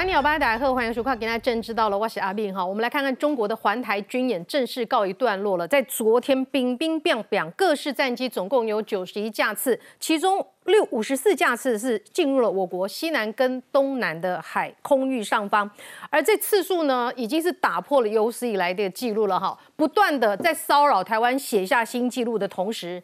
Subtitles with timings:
[0.00, 2.64] 欢迎你好，大家好，欢迎收看《今天政知道了》，我是阿斌哈。
[2.64, 5.68] 我们来看看中国的环台军演正式告一段落了。
[5.68, 15.70] 在昨天，兵兵变变，各式战机总共有九十一架次，其中六五十四架次是进入了我国西南跟东南的海空域上方，
[16.08, 19.54] 而这次数呢，已经是打破了有史以来的记录了哈。
[19.76, 23.02] 不断的在骚扰台湾，写下新纪录的同时，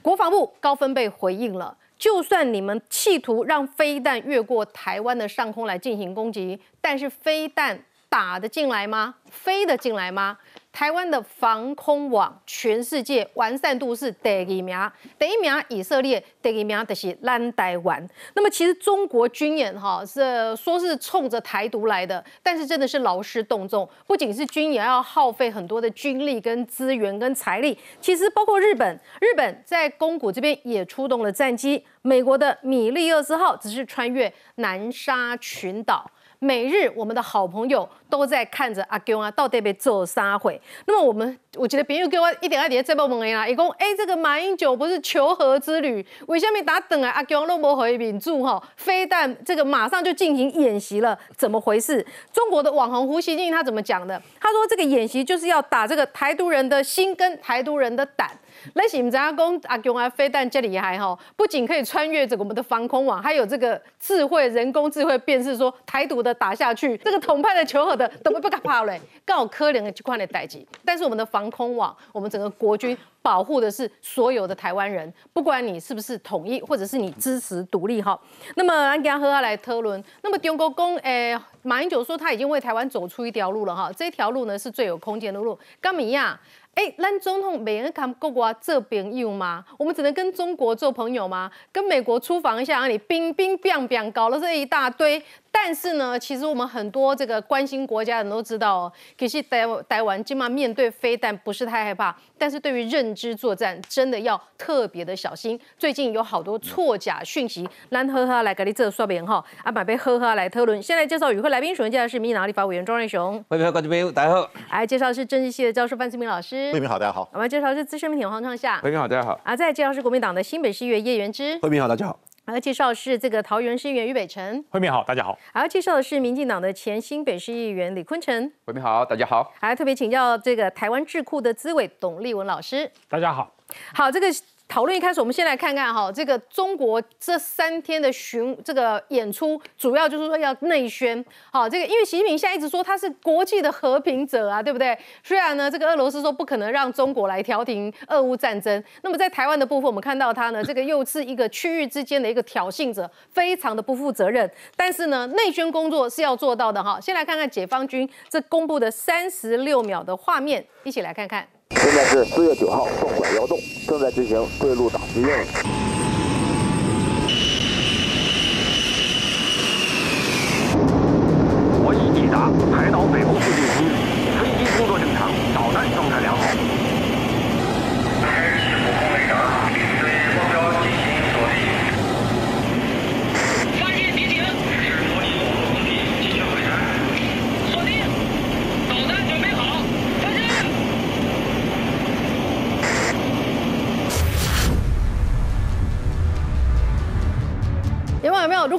[0.00, 1.76] 国防部高分贝回应了。
[1.98, 9.14] 就算你们企图让飞弹越过台湾的上空来进行攻击，但是飞弹打得进来吗？
[9.30, 10.38] 飞得进来吗？
[10.76, 14.78] 台湾的防空网，全世界完善度是第一名，
[15.18, 18.06] 第一名以色列，第一名就是咱台湾。
[18.34, 36.10] 那么其实中国军演哈是说是冲着台独来的，但是真的是劳师动众，不仅是军演要耗费很多的军力跟资源跟财力，其实包括日本，日本在宫古这边也出动了战机，美国的米利厄斯号只是穿越南沙群岛。
[36.38, 40.60] 每日我们的好朋友都在看着阿公啊，到底被做啥会？
[40.86, 47.10] 那么我们，我觉得别人给我一点二点在报问啦，一共哎，这个马英九不是求和之旅，为什么打等啊？
[47.10, 52.04] 阿公都没回民住哈，非但这个马上就进行演习了，怎么回事？
[52.32, 54.20] 中国的网红胡锡进他怎么讲的？
[54.40, 58.30] 他说这个演习就是要打这个台独人的心跟台独人的胆。
[58.74, 61.18] 那是唔知阿公阿公啊，飞弹这里还好！
[61.36, 70.66] 不仅可以穿越这个我们的防空网，还有这个智慧人工智慧辨识，说台独的打下去，这个统派的求和的都不不敢怕嘞，刚好可怜的这块的代际。
[70.84, 78.18] 但是我们的防空网，我们整个国军保护的是所有的台湾人，不管你是不是统一，或者是你支持独立哈。
[78.54, 80.02] 那么安吉和他来特伦。
[80.22, 85.58] 那么中国公诶，马英九说他已经为台湾走出一条路了哈，这条路呢是最有空间的路。
[85.80, 86.38] 干米亚？
[86.76, 89.64] 哎，咱总统没人看国外这边有吗？
[89.78, 91.50] 我们只能跟中国做朋友吗？
[91.72, 95.20] 跟美国出访一下，让你冰冰冰冰搞了这一大堆。
[95.58, 105.58] 但是呢，其实我们很多这个关心国家的人都知道哦，可是台台湾今嘛面对飞弹不是太害怕，但是对于认知作战真的要特别的小心。
[105.76, 110.80] 最近有好多错假讯息，咱呵呵来给你这说明哈，啊，把被呵呵来讨论。
[110.80, 114.48] 现在介绍与会来宾，首先介绍是民进党立法委员庄瑞雄，欢迎观众朋友，大家好。
[114.70, 117.28] 来介绍是政治系的教授范思明老师，慧明好，大家好。
[117.32, 119.40] 我们介绍是资深媒体黄创夏，慧明好，大家好。
[119.42, 122.20] 啊，再介绍是国民党的新北市议员叶元之，慧明好，大家好。
[122.52, 125.36] 来介绍是这个桃园市议员于北辰，慧敏好，大家好。
[125.52, 129.52] 还要介绍的是民进党的前新北市议员李坤城，慧敏好，大家好。
[129.60, 133.52] 还要特别请教这个台湾智库的资委董立文老师，大家好。
[133.92, 134.26] 好，这个。
[134.68, 141.24] 讨论一开始，我们先来看看哈，这个中国这三天的巡这个演出，主要就是说要内宣。
[141.52, 144.98] 好，这个因为习近平现在一直说他是国际的和平者啊，对不对？
[145.22, 154.50] 虽然呢，这个俄罗斯说不可能让中国来调停俄乌战争，那么在台湾的部分，我们看到他呢，这个又是一个区域之间的一个挑衅者，非常的不负责任。
[154.74, 157.00] 但是呢，内宣工作是要做到的哈。
[157.00, 161.46] 先来看看解放军这公布的三十六秒的画面，一起来看看。
[161.70, 163.58] 现在是四月九号，洞拐窑洞，
[163.88, 165.85] 正在执行对陆打击任务。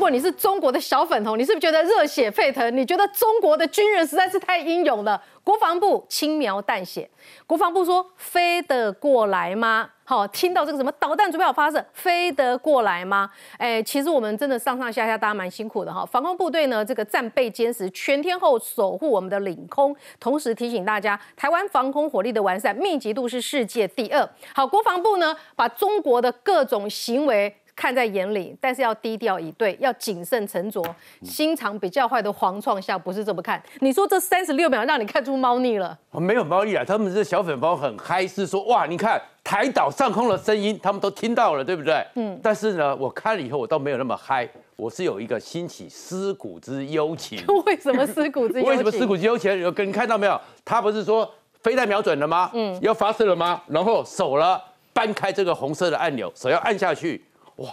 [0.07, 2.75] 果你是中国的小粉红，你是不是觉得热血沸腾？
[2.77, 5.21] 你觉得中国的军人实在是太英勇了？
[5.43, 7.09] 国防部轻描淡写，
[7.45, 9.89] 国防部说飞得过来吗？
[10.05, 13.29] 好，听到这个什么导弹准备好发射，飞得过来吗？
[13.57, 16.05] 哎，其实我们真的上上下下大家蛮辛苦的哈。
[16.05, 24.29] 防空部队呢，这个战备坚实，全天候守护我们的领空，同时提醒大家，台湾防空火力的完善密集度是世界第二。
[24.55, 27.53] 好，国防部呢，把中国的各种行为。
[27.77, 30.83] 看在眼里，但是要低调以对，要谨慎沉着。
[31.21, 33.61] 心肠比较坏的黄创下不是这么看。
[33.81, 35.95] 你说这三十六秒让你看出猫腻了？
[36.13, 42.03] 没有猫腻啊，他们这小粉包很嗨，是说哇，你看台岛上空的声音，他们都听到了，对不对？
[42.15, 42.39] 嗯。
[42.41, 47.39] 但是呢，我看了以后，我倒没有那么嗨，我是有一个兴起尸骨之幽情。
[47.67, 48.69] 为什么尸骨之幽 情？
[48.71, 49.55] 为什么思古之幽情？
[49.59, 50.41] 有跟看到没有？
[50.65, 51.31] 他不是说
[51.61, 52.49] 飞弹瞄准了吗？
[52.55, 52.75] 嗯。
[52.81, 53.61] 要发射了吗？
[53.67, 54.59] 然后手了
[54.93, 57.23] 搬开这个红色的按钮，手要按下去。
[57.57, 57.69] 哇，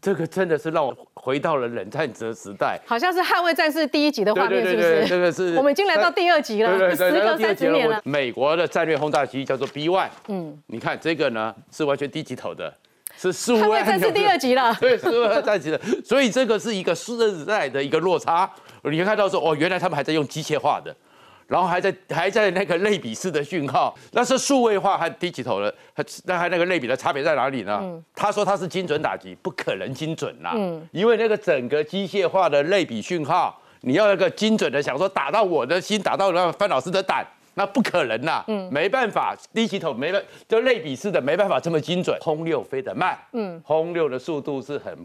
[0.00, 5.06] 这个真的是让我回到了冷战者时代，好像是《捍卫战士》第一集的画面，是不是？
[5.06, 5.54] 这个是。
[5.58, 8.00] 我们已经来到第二集了，时隔三十年了。
[8.04, 12.72] 美国的战略轰炸机叫做 B One，嗯，你看这个呢是完全低级头的，
[13.16, 13.68] 是十五万。
[13.68, 18.50] 捍卫战士第二集了， 对，十五万战机的，所以这个是一个时代的一个落差。
[18.82, 20.94] 你会看到说，哦，原来他们还在用机械化的。
[21.46, 25.74] 然后还在还在那个类比式的讯号，那是数位化和低级头的，
[26.24, 28.02] 那还那个类比的差别在哪里呢？
[28.14, 30.54] 他说他是精准打击，不可能精准啦，
[30.90, 42.18] 因为那个整个机械化的类比讯号，你要那个精准的想说打到我的心，打到那范老师的胆，那不可能呐，没办法，低级头没办就类比式的没办法这么精准。
[42.20, 44.96] 轰六飞得慢，嗯，轰六的速度是很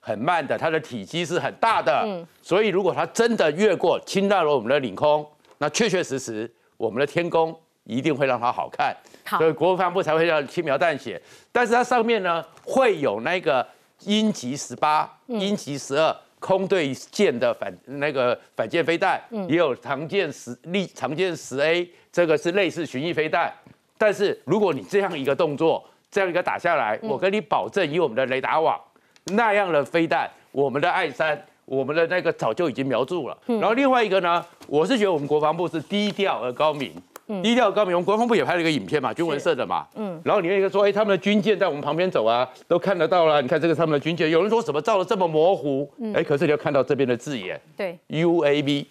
[0.00, 2.06] 很慢的，它的体积是很大的，
[2.42, 5.26] 所以如果它真的越过侵到了我们的领空。
[5.58, 8.96] 那确确实实，我们的天宫一定会让它好看，
[9.38, 11.20] 所以国防部才会要轻描淡写。
[11.50, 13.66] 但是它上面呢，会有那个
[14.04, 23.52] 鹰击十八、鹰击十二空对舰的反那个反舰飞弹，也有常见十力常见十 A，这个是类似巡弋飞弹。
[23.96, 28.80] 但是如果你这样一个动作，这样一个打下来，我跟你保证，以我们的雷达网
[29.24, 31.44] 那样的飞弹，我们的爱山。
[31.68, 36.90] 我们的那个早就已经瞄住了，然后另外一个呢，我是觉得我们国防部是低调而高明，
[37.42, 37.94] 低调高明。
[37.94, 43.42] 我们国防部也拍了一个影片嘛，军文社的嘛，嗯，然后里面一个说，哎，他们的军舰在我们旁边走啊，都看得到了。
[43.42, 48.86] 你看这个他们的军舰，有人说怎么照的这么模糊，哎，可是你要看到这边的字眼，对，UAV。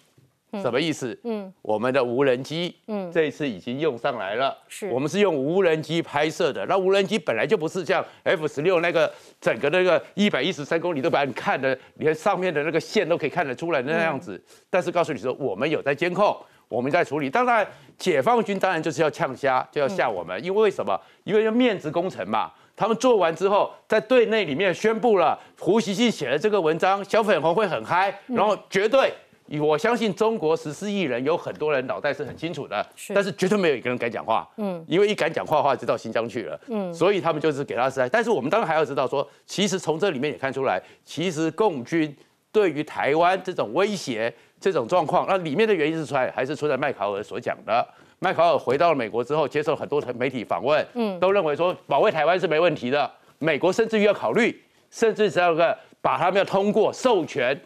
[0.62, 1.18] 什么意思？
[1.24, 4.56] 嗯，我们的无人机，嗯，这一次已经用上来了。
[4.68, 6.64] 是，我们是用无人机拍摄的。
[6.66, 14.42] 那无人机本来就不是像 F 十六那个整个那个一百一十三公里都把你看的，连上面的那个线都可以看得出来那样子。
[14.70, 16.34] 但是告诉你说，我们有在监控，
[16.68, 17.28] 我们在处理。
[17.28, 17.66] 当然，
[17.98, 20.98] 解放军当然就是要呛虾，就要吓我们，因为为什么？
[21.24, 22.50] 因为要面子工程嘛。
[22.74, 29.12] 他们做完之后，在队内里面宣布了，胡锡进写了这个文章，小粉红会很嗨，然后绝对。
[29.60, 34.46] 我相信中国十四亿人有很多人脑袋是很清楚的，但是绝对没有一个人敢讲话。
[34.56, 36.60] 嗯，因为一敢讲话的话就到新疆去了。
[36.66, 38.06] 嗯，所以他们就是给他塞。
[38.10, 42.14] 但是我们当然还要知道说，其实从这里面也看出来，其实共军
[42.52, 44.30] 对于台湾这种威胁、
[44.60, 47.86] 这种状况，那里面的原因是出来还是出在麦考尔所讲的。
[48.18, 53.10] 麦考尔回到了美国之后，接受很多媒体访问，嗯，都认为说保卫台湾是没问题的。
[53.38, 54.60] 美国甚至于要考虑，
[54.90, 57.58] 甚至是要个把他们要通过授权。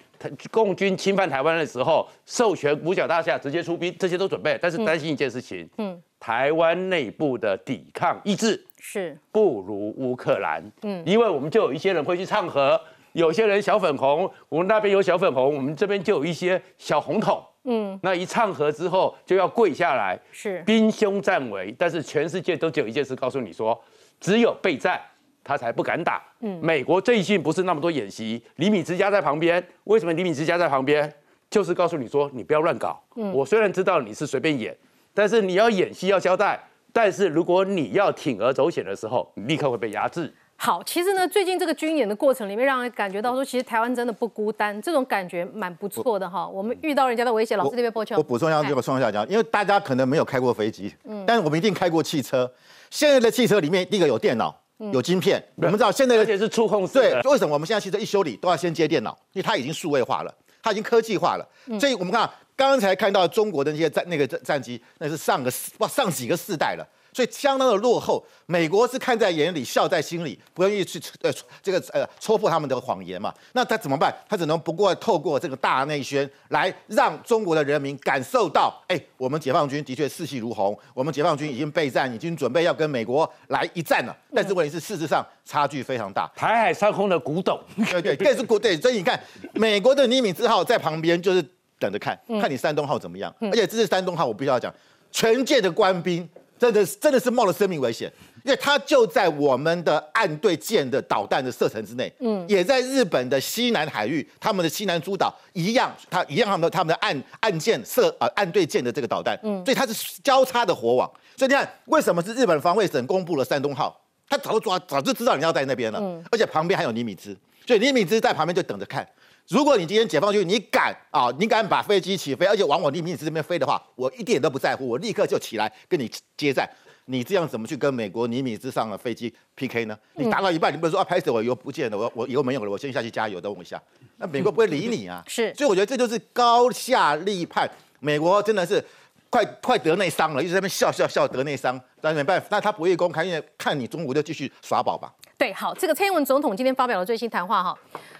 [0.50, 9.16] 共军侵犯台湾的时候，授权五角大厦直接出兵，这些都准备，但是担心一件事情，嗯，台湾内部的抵抗意志是。
[9.30, 12.80] 不如乌克兰，嗯，因为我们就有一些人会去唱和，
[13.12, 20.62] 有些人小粉红，我们那边有小粉红，我们这边就有一些小红桶，嗯，那一唱和之后就要跪下来，是。
[20.62, 23.80] 兵凶战危，但是全世界都只有一件事告诉你说，
[24.20, 25.00] 只有备战。
[25.44, 26.22] 他才不敢打。
[26.40, 29.62] 嗯，美国最近不是那么多演习，李米之家在旁边。
[29.84, 31.12] 为什么李米之家在旁边？
[31.50, 32.98] 就是告诉你说，你不要乱搞。
[33.16, 34.74] 嗯，我虽然知道你是随便演，
[35.12, 36.58] 但是你要演戏要交代。
[36.94, 40.30] 但是如果你要铤而走险的时候，你立刻会被压制。
[40.56, 46.46] 好，其实呢，最近这个军演的过程里面，让人感觉到说，其实台湾真的不孤单，这种感觉蛮不错的哈。
[46.46, 48.16] 我们遇到人家的威胁，老师这边播球。
[48.16, 52.50] 我补充一下这个双下讲，因为大家可能没有开过飞机，嗯，但是我们一定开过汽车。
[52.90, 54.54] 现在的汽车里面，第一个有电脑。
[54.90, 59.16] 有晶片，我们知道现在而且是触控式对，为什么我们现在汽车一修理都要先接电脑？
[59.32, 61.46] 因为它已经数位化了，它已经科技化了。
[61.78, 66.86] 所以我们看刚才看到中国的那些战那个战战机，那是上个哇上几个世代了。
[67.12, 71.30] 所以相当的落后，美国是看在眼里，笑在心里，不愿意去呃
[71.62, 73.32] 这个呃戳破他们的谎言嘛？
[73.52, 74.14] 那他怎么办？
[74.26, 84.16] 他只能不过透过这个大内宣来让中国的人民感受到，哎，我们解放军的确士气如虹，我们解放军已经备战，已经准备要跟美国来一战了。
[84.34, 86.26] 但是问题是，事实上差距非常大。
[86.34, 88.74] 台海上空的古董，对对，更是古对。
[88.80, 91.44] 所以你看，美国的尼米兹号在旁边就是
[91.78, 93.34] 等着看，看你山东号怎么样。
[93.40, 94.72] 而且这是山东号，我必须要讲，
[95.10, 96.26] 全舰的官兵。
[96.62, 98.08] 真的是真的是冒了生命危险，
[98.44, 119.04] 因为它就在我们的岸对舰的导弹的射程之内，嗯，也在日本的西南海域，他们的西南诸岛一样，它一样他们的他们的岸岸舰射呃岸对舰的这个导弹，嗯，所以它是交叉的火网，所以你看为什么是日本防卫省公布了山东号，他早就抓早就知道你要在那边了，嗯，而且旁边还有尼米兹，所以尼米兹在旁边就等着看。
[119.48, 126.68] 如果你今天解放军，你敢啊，你敢把飞机起飞，而且往我尼米兹这边飞的话，我一点都不在乎，我立刻就起来跟你接战。
[127.06, 129.98] 你这样怎么去跟美国尼米兹上的飞机 PK 呢？
[130.14, 133.82] 你打到一半，你不是说啊，拍死我油不见了，我我油没有了，我先下去加油，等我一下。
[134.18, 135.22] 那美国不会理你啊。
[135.26, 137.68] 是，所以我觉得这就是高下立判。
[137.98, 138.82] 美国真的是
[139.28, 145.12] 快快得内伤了，一直在那边笑笑笑得内伤，但没办法，那他不会公开，因为看你中国就继续耍宝吧。
[145.42, 147.76] 对，好，这个蔡英文总统今天发表了最新谈话哈。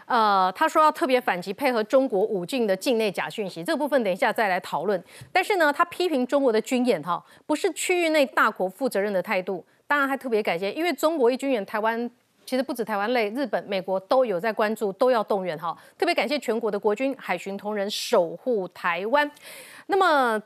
[0.06, 5.00] 呃，他说要特别反击配合中国武进的境内假讯息，这个部分等一下再来讨论。
[5.30, 9.64] 但是呢，他批评中国的军演哈，不是区域内大国负责任的态度。
[9.86, 12.10] 当然还特别感谢，因为中国一军演，台湾
[12.44, 15.78] 其实不止台湾类，日本、美国都有在关注，都要动员哈。
[15.96, 19.30] 特别感谢全国的国军海巡同仁守护台湾。
[19.86, 20.42] 那么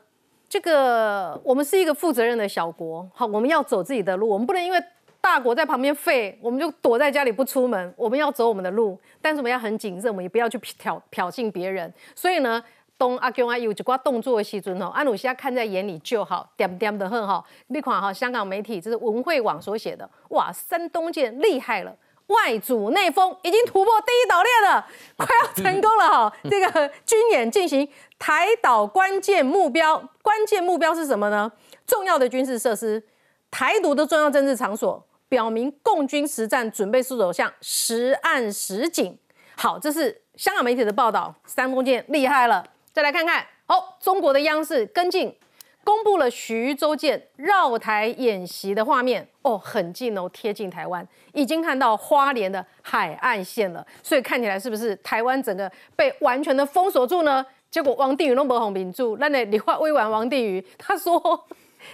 [0.47, 4.79] 这个我们是一个负责任的小国，好，我们要走自己的路，我们不能因为
[5.21, 7.93] 大国在旁边废，我们就躲在家里不出门。
[7.95, 11.93] 我们要走我们的路，但是我们要很谨慎，我们也不要去挑挑衅别人。
[12.15, 12.63] 所以呢。
[12.99, 17.45] 东阿公阿有一挂动作的时阵哦，安鲁西亚看在眼里就好，点点的很哈。
[17.67, 21.95] 你看哈，香港媒体这是文汇网所写的，哇，山东舰厉害了，
[22.25, 26.33] 外阻内封，已经突破第一岛链了，快要成功了哈。
[26.49, 31.51] 这个军演进行台岛关键目标，关键目标是什么呢？
[31.85, 33.03] 重要的军事设施，
[33.51, 39.17] 台独的重要政治场所，表明共军实战准备速走向实案实景。
[39.55, 42.65] 好，这是香港媒体的报道，山东舰厉害了。
[42.93, 45.35] 再来看看，哦，中国的央视跟进
[45.83, 57.45] 公布了徐州舰绕台演习的画面，哦，很近哦，贴近台湾，已经看到花莲的海岸线了，所以看起来是不是台湾整个被完全的封锁住呢？
[57.69, 61.47] 结果王定宇都没红名住，那那李化威完王定宇，他说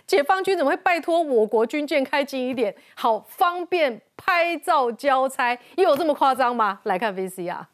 [0.06, 6.80] 解放军怎么会拜托我国军舰开近一点，好方便拍照交差，又有这么夸张吗？
[6.84, 7.66] 来看 VCR。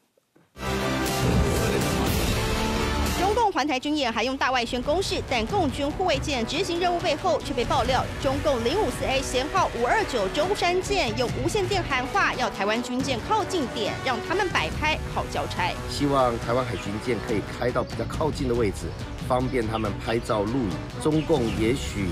[3.51, 15.73] 环台军演还用大外宣攻势，但共军护卫舰执行任务背后却被爆料，中共零五四 A 舷号五二九舟山舰用无线电喊话，要台湾军舰靠近点，让他们摆拍好交差。
[15.89, 18.85] 希望台湾海军舰可以开到比较靠近的位置，
[19.29, 21.01] 方便他们拍照录影。
[21.03, 22.07] 中共也许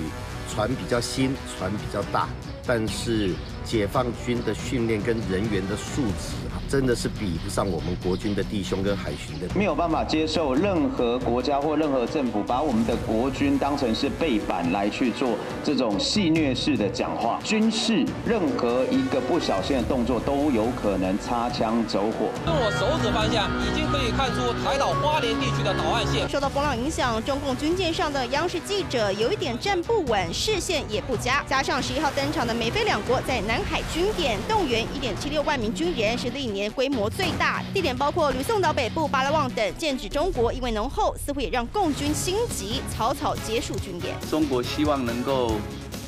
[0.53, 2.27] 船比较新，船比较大，
[2.63, 3.33] 但是
[3.65, 6.35] 解放军的训练跟人员的素质。
[6.67, 17.39] 真的是比不上我们国军的弟兄跟海巡的，没有办法接受任何国家或任何政府把我们的国军当成是背板来去做这种戏谑式的讲话。
[17.43, 22.27] 军事任何一个不小心的动作都有可能擦枪走火。
[22.45, 26.27] 从我手指方向已经可以看出台岛花莲地区的岛岸线。
[26.27, 31.41] 受到风浪影响，中共军舰上的央视记者有一点站不稳，视线也不佳。
[31.47, 36.56] 加上十一号登场的美菲两国在南海军演动员一点七六万名军人，是历年。
[36.57, 39.77] 年规模最大，地点包括吕宋岛北部、巴拉望等。
[39.77, 44.15] 剑指中国，意味浓厚，似乎也让共军心急，草草结束军演。
[44.29, 45.53] 中国希望能够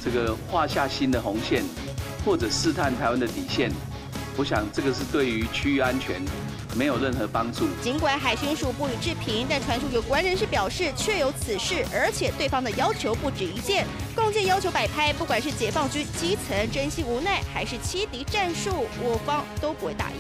[0.04, 1.64] 这个画下新的红线，
[2.26, 3.72] 或者试探台湾的底线。
[4.36, 6.20] 我想这个是对于区域安全
[6.76, 7.68] 没有任何帮助。
[7.82, 13.86] 尽管海巡署不予置评，但传出有关人士表示确有此事，而且对方的要求不止一件。
[14.16, 20.18] 共建要求摆拍，不管是解放军基层珍惜无奈，还是欺敌战术，我方都不会答应。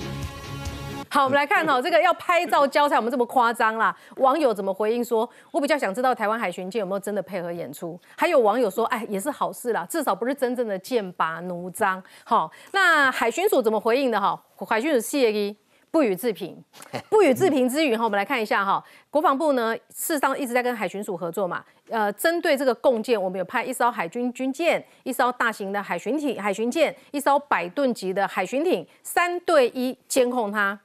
[1.12, 3.96] 好，我们来看哈，这个要拍照交差我们这么夸张啦。
[4.18, 5.03] 网友怎么回应？
[5.03, 5.27] 说？
[5.50, 8.00] 我比较想知道台湾海巡舰有没有真的配合演出。
[8.15, 12.01] 还有网友说，哎，也是好事啦，至少不是真正的剑拔弩张。
[12.24, 14.12] 好，那海巡署怎么回应？
[14.12, 14.39] 的哈？
[14.68, 15.58] 海巡署谢一
[15.91, 16.63] 不予置评。
[17.10, 21.63] 不予置评之余哈，我们来看一下哈，国防部呢事实上一直在跟海巡署合作嘛。
[21.89, 30.79] 呃，针对这个共建，我们有派一艘海军军舰、一艘大型的海巡艇、海巡舰、一艘百吨级的海巡艇，三对一监控它。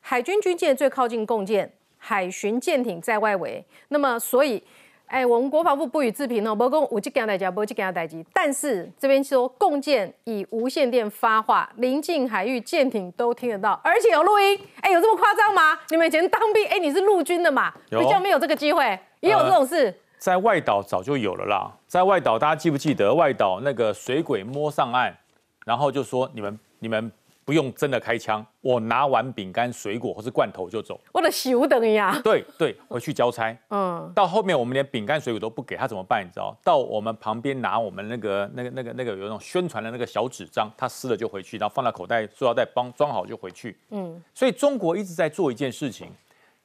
[0.00, 3.64] 海军军舰最靠近共建，海巡舰艇在外围。
[3.88, 4.62] 那么，所以，
[5.08, 8.24] 哎，我们国防部不予置评哦，不共五 G 给他代机，不去给他代机。
[8.32, 14.60] 但是这边说共建以无线电发话，临近海域舰艇都听得到，而且有录音。
[14.82, 15.78] 哎，有这么夸张吗？
[15.88, 17.72] 你们以前当兵，哎，你是陆军的嘛？
[17.88, 19.92] 比较没有这个机会，也有这种事。
[20.18, 25.16] 在外岛早就有了啦，在外岛大家记不记得外岛那个水鬼摸上岸，
[25.64, 27.10] 然后就说你们你们。
[27.48, 31.00] 不用真的开枪，我拿完饼干、水果或是罐头就走。
[31.12, 32.20] 我的手等呀！
[32.22, 33.56] 对对，回去交差。
[33.70, 36.22] 嗯，到后面我们连饼干、水果都不给他怎么办？
[36.22, 36.54] 你知道？
[36.62, 43.74] 到我们旁边拿我们那个、那个、那个、那个有那种宣传的那个小纸张，他撕了就回去，然后放到口袋、塑料袋帮装好就回去。
[43.92, 46.12] 嗯，所以中国一直在做一件事情，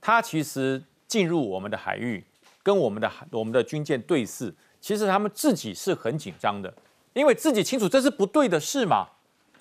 [0.01, 2.21] 他其实进入我们的海域，
[2.61, 6.73] 跟我们的我们的军舰对视，其实他们自己是很紧张的，
[7.13, 9.07] 因为自己清楚这是不对的事嘛。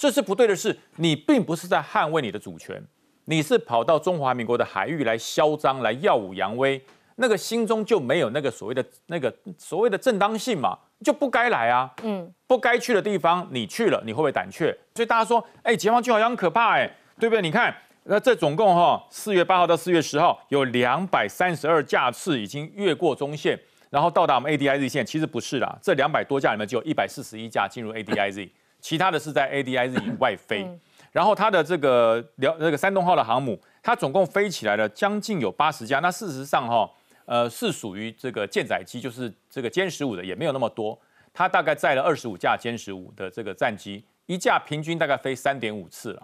[0.03, 2.83] 这是不对的事，你并不是在捍卫你的主权，
[3.27, 6.83] 你是跑到中华民国的海域来嚣张、来耀武扬威，
[7.15, 11.89] 那个心中就没有那个所谓的那个所谓的正当性嘛，就不该来啊。
[12.03, 14.77] 嗯，不该去的地方你去了，你会不会胆怯？
[14.97, 17.41] 所以大家说，哎，解放军好像很可怕，哎，对不对？
[17.41, 23.57] 你看，那这总共哈，四月八号到四月十号有两百三十二架次已经越过中线，
[23.89, 28.51] 然后到达我们 ADIZ 线，其实不是啦，这两百多架里面就有一百四十一架进入 ADIZ。
[28.83, 30.69] 其他的是在 ADIZ 以外飞，
[31.13, 36.01] 然后它的这个辽那个山东号的航母，它总共飞起来了将近有八十架。
[36.01, 36.91] 那事实上哈，
[37.25, 40.99] 呃，是属于这个舰载机，就是这个歼十五的也没有那么多。
[41.33, 46.23] 它大概载了二十五架歼十五的这个战机，一一架平均大概飞三点五次了，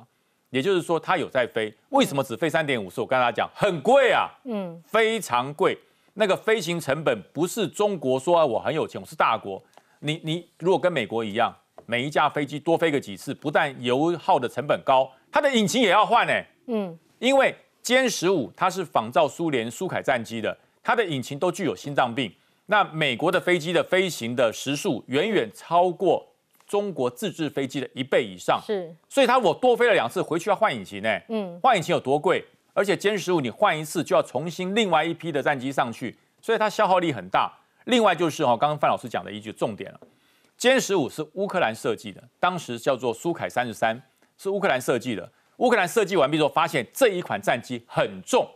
[0.50, 1.73] 也就是说它有在飞。
[1.91, 3.00] 为什么只飞三点五次？
[3.00, 5.79] 我跟大家讲，很贵啊，嗯，非常贵。
[6.15, 9.62] 那个飞行成本不是中国说啊我很有钱，我是大国。
[10.00, 11.55] 你你如果跟美国一样，
[11.90, 16.33] 每一架飞机多飞个几次，不但油耗的成本高，它的引擎也要换呢。
[16.66, 22.30] 嗯，因为歼十五它是仿造苏联苏凯战机的，它的引擎都具有心脏病。
[22.66, 26.28] 那美国的飞机的飞行的时速远远超过
[26.66, 31.18] 中国自制飞机的一倍以上，是，所以它我多飞了两次，回去要换引擎呢。
[31.30, 32.45] 嗯，换引擎有多贵？
[32.75, 37.50] 而且歼十五你换一次就要重新另外一批的战机上去，所以它消耗力很大。
[37.87, 40.00] 另外就是哈，刚刚范老师讲的一句重点了，
[40.59, 44.00] 歼十五是乌克兰设计的，当时叫做苏凯三十三，
[44.37, 45.31] 是乌克兰设计的。
[45.59, 48.49] 乌克兰设计完毕之后，发现这一款战机很重，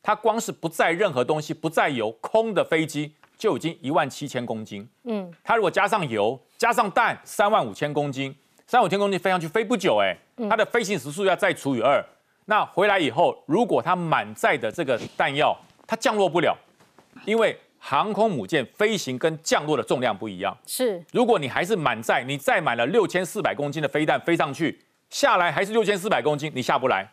[0.00, 4.88] 它光是不载任何东西、不载油、空的飞机就已经一万七千公斤。
[5.04, 8.34] 嗯，它如果加上油、加上弹，三万五千公斤，
[8.66, 10.16] 三五千公斤飞上去飞不久，哎，
[10.48, 12.04] 它的飞行时速要再除以二。
[12.44, 16.56] 那回来以后，如果它满载的这个弹药，它降落不了，
[17.24, 20.56] 因为航空母舰飞行跟降落的重量不一样。
[20.66, 24.80] 是，如果你还是满载，你载满了六千四百公斤的飞弹飞上去，
[25.10, 27.08] 下来还是六千四百公斤，你下不来，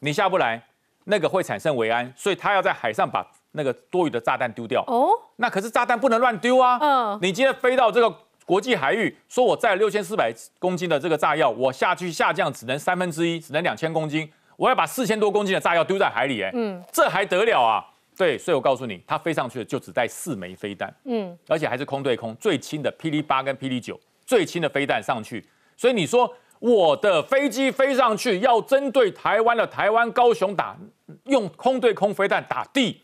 [0.00, 0.62] 你下不来，
[1.04, 4.82] 那个会产生维安，所以他要在海上把那个多余的炸弹丢掉。
[4.86, 6.78] 哦，那可是炸弹不能乱丢啊。
[6.80, 8.12] 嗯，你今天飞到这个
[8.44, 14.30] 国际海域，说我载六千四百公斤的这个炸药，我下去下降只能三分之一，只能两千公斤。
[14.56, 17.84] 我要把四千多公斤的炸药丢在海里，哎，嗯，这还得了啊？
[18.16, 25.44] 对，所以我告诉你，它飞上去的就只带四枚飞弹，嗯，而且还是空对空，最轻的霹雳八跟霹雳九，最轻的飞弹上去。
[25.76, 30.76] 所以你说我的飞机飞上去要针对台湾的台湾高雄打，
[31.24, 33.02] 用空对空飞弹打地，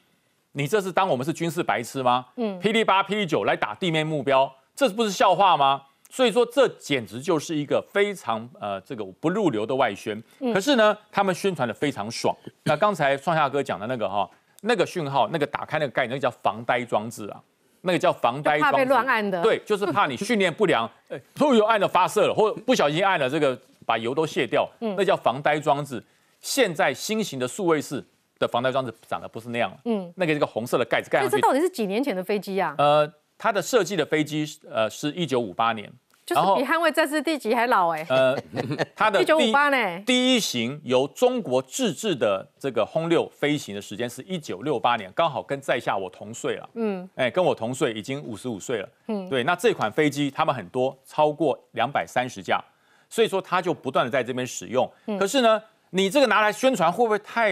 [0.52, 2.26] 你这是当我们是军事白痴吗？
[2.36, 5.82] 嗯，霹雳八、霹雳九来打地面目标，这不是笑话吗？
[6.10, 10.22] 所以说，这简直就是一个非常呃这个不入流的外宣。
[10.52, 12.36] 可是呢，他们宣传的非常爽。
[12.64, 14.28] 那刚才创夏哥讲的那个哈，
[14.62, 17.40] 那个讯号，那个打开那个概念，那个叫防呆装置啊，
[17.82, 18.58] 那个叫防呆。
[18.58, 19.42] 怕被乱按的。
[19.42, 26.02] 对，就是怕你训练不良， 哎，突然按了发射了，或不小心按了这个把油都卸掉，嗯那叫防呆装置。
[26.40, 28.04] 现在新型的数位式
[28.38, 31.36] 的防呆装置长得不是那样，嗯，那个这个红色的盖子盖上去。
[31.36, 32.74] 这到底是几年前的飞机呀？
[32.78, 35.92] 呃，它的设计的飞机呃是一九五八年。
[36.34, 38.06] 就是比捍卫战士第几还老哎？
[38.08, 38.36] 呃，
[38.96, 39.98] 它的一九五八呢？
[40.06, 46.68] 第一型由中国自制的这个轰六飞行的时间是一九六八年，刚好跟在下我同岁了。
[46.74, 48.88] 嗯，哎，跟我同岁，已经五十五岁了。
[49.08, 52.62] 嗯，对，那这款飞机他们很多超过两百三十架，
[53.08, 54.90] 所以说它就不断的在这边使用。
[55.18, 57.50] 可是呢，你这个拿来宣传会不会太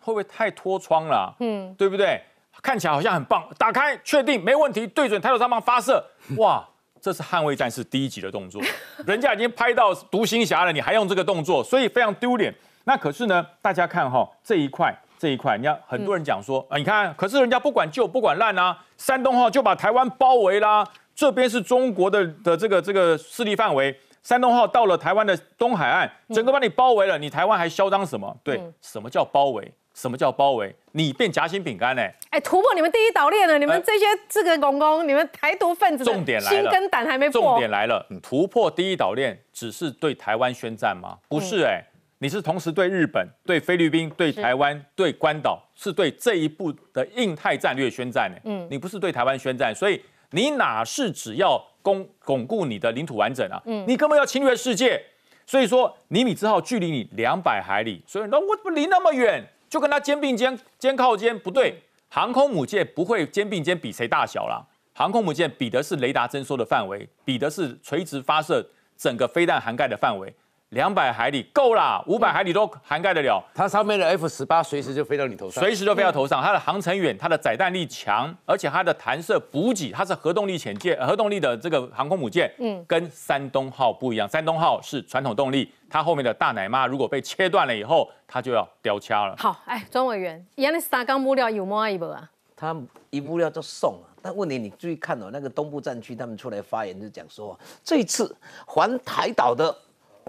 [0.00, 1.34] 会不会太脱窗了？
[1.40, 2.20] 嗯，对不对？
[2.62, 6.04] 看起来好像很棒，打开确定没问题，对准抬头上方发射，
[6.36, 6.64] 哇！
[7.02, 8.62] 这是捍卫战士第一集的动作，
[9.04, 12.54] 人家已经拍到独行侠了，你还用这个动作，所以非常丢脸。
[12.84, 28.36] 那可是呢，大家看哈这一块这一块，你看很多人讲说啊，你看，可是人家不管旧不管烂啊，山东号就把台湾包围啦，这边是中国的的这个这个势力范围，山东号到了台湾的东海岸，整个把你包围了，你台湾还嚣张什么？
[28.44, 29.72] 对，什么叫包围？
[29.94, 30.74] 什么叫包围？
[30.92, 32.02] 你变夹心饼干呢？
[32.30, 33.58] 哎，突破你们第一岛链了！
[33.58, 37.40] 你们这些这个公公，你们台独分子，重点来了，心跟胆还没破。
[37.40, 41.18] 重点来了，突破第一岛链只是对台湾宣战吗？
[41.28, 41.82] 不是哎，
[42.18, 48.36] 你是同时对日本、对菲律宾、对台湾、对关岛，是对这一步的印太战略宣战呢。
[48.44, 53.60] 嗯，你不是对台湾宣战，所以你哪是只要巩巩固你的领土完整啊？
[53.66, 55.02] 嗯，你根本要侵略世界。
[55.44, 59.44] 所以说，尼米兹号距离你两百海里，所以那我怎么离那么远？
[59.72, 64.62] 就跟他肩并肩，肩靠肩，不对，航空母舰不会肩并肩比谁大小啦。
[64.92, 70.30] 航空母舰比的是雷达征收的范围，比的是垂直发射整个飞弹涵盖的范围。
[70.72, 73.42] 两百海里够啦，五百海里都涵盖得了。
[73.54, 76.42] 它上面的 F 十八随时就飞到你头上，随时都飞到头上。
[76.42, 84.26] 它的航程远，它的载弹力强，而且它的弹射补给，它是核动力潜舰、核动力的这个航空母舰，嗯，跟山东号不一样。
[84.26, 89.36] 山东号是传统动力，它后面的大奶妈如果被切断了以后，它就要掉掐了。
[89.36, 92.30] 好，哎，庄委员，原来三缸木料有摸一波啊？
[92.56, 92.74] 他
[93.10, 99.76] 一木料就送了，但问题你注意看哦，那个东部战区他们出来发言就讲说，这一次环台岛的。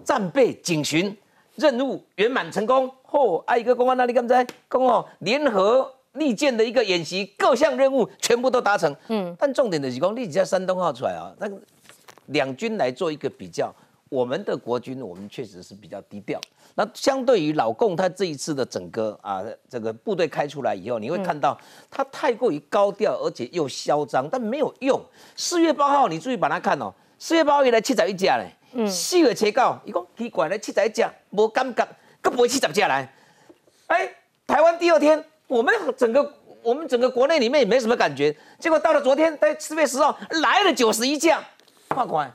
[0.03, 1.15] 战备警巡
[1.55, 2.89] 任务圆满成功。
[3.09, 8.95] 嚯，啊一个公安那里刚才公哦，联合利剑的一个演习，各项任务全部都达成。
[9.07, 11.59] 嗯，但重点的是讲，你只要山东号出来啊，那个
[12.27, 13.73] 两军来做一个比较，
[14.09, 16.39] 我们的国军我们确实是比较低调。
[16.75, 21.55] 那相对于老共他这一次的整个啊这个部队开出来以后，你会看到
[21.91, 24.99] 他太过于高调，而且又嚣张，但没有用。
[25.35, 28.49] 四月八号你注意把它看哦，四月八号原来七十一架嘞。
[28.87, 31.87] 四月初九，伊讲奇怪咧，七十一只，无感觉，
[32.21, 33.07] 搁不会七十只来。
[33.87, 34.09] 哎，
[34.47, 41.43] 台湾第二天，我们整个我们整个国内里面也没什么感觉，结果到了昨天，在四月十号来了九十一架，
[41.89, 42.31] 看怪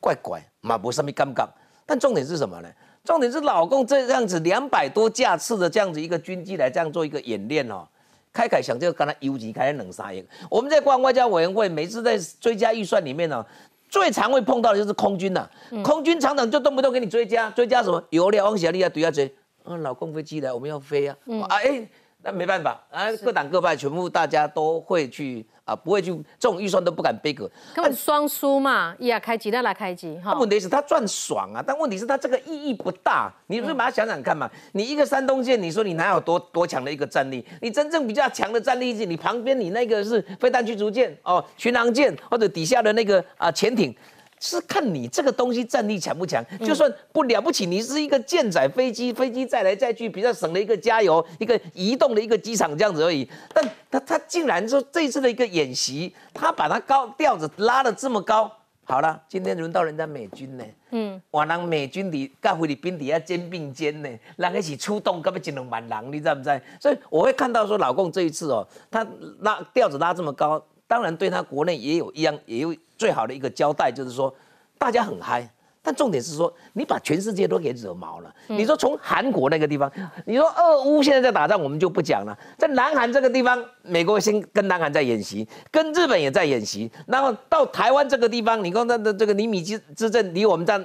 [0.00, 1.48] 怪怪，嘛无什么感觉。
[1.84, 2.68] 但重点是什么呢？
[3.04, 7.84] 重点是老共这样子两百多架次的这样子一个军机来这样做一个演练哦，
[8.32, 10.24] 开开想就跟他游击开冷杀耶。
[10.48, 13.44] 我们在关外交委员会每次在追加预算里面呢，
[13.92, 15.46] 最常会碰到的就是空军呐，
[15.84, 19.30] 空军厂长就动不动给你追加追加什么油料、汪小丽啊，对啊追。
[19.64, 21.14] 啊，老公飞机来，我们要飞啊！
[21.46, 21.86] 啊，哎，
[22.22, 27.50] 那没办法啊，各党各派全部大家都会去啊，不会去这种预算都不敢背个。
[27.74, 30.34] 根本双输嘛，伊也开机，那来开机哈。
[30.34, 33.32] 问题是他赚爽啊，但问题是他这个意义不大。
[33.46, 34.50] 你不是把它想想看嘛？
[34.72, 37.44] 你一个山东舰，你说你哪有多多强的一个战力？
[37.60, 43.94] 你真正比较强的战力是，你旁边你那个是飞弹驱逐舰哦，巡航舰或者底下的那个啊潜艇。
[44.42, 53.28] 是看你这个东西战力强不强，就算不了不起，你是一个舰载飞机，飞机载来载去，比较省了一个加油，一个移动的一个机场这样子而已。
[53.54, 58.50] 但他他竟然说这次的一个演习，他把它高调子拉的这么高。
[58.84, 66.60] 好了，今天轮到人家美军呢，嗯，哇，人美军底跟菲律宾底下肩并肩呢，人一起出动，根本就能满狼，你知不知道？
[66.80, 69.06] 所以我会看到说，老共这一次哦，他
[69.38, 70.60] 拉调子拉这么高。
[70.92, 74.34] 当然，对他国内也有一样，也有最好的一个交代，就是说
[74.76, 75.48] 大家很嗨。
[75.80, 78.30] 但重点是说，你把全世界都给惹毛了。
[78.48, 79.90] 你说从韩国那个地方，
[80.26, 82.38] 你说俄乌现在在打仗，我们就不讲了。
[82.58, 86.92] 在南韩这个地方，美国先跟南韩在演习，跟日本也在演习。
[87.06, 90.78] 然后到台湾这个地方，你看那的这个尼米基之阵离我们这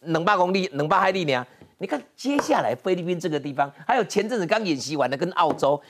[0.00, 1.46] 冷八公里、冷八海里呢？
[1.78, 5.80] 你看接下来菲律宾这个地方，还有前阵子刚演习完的跟澳洲。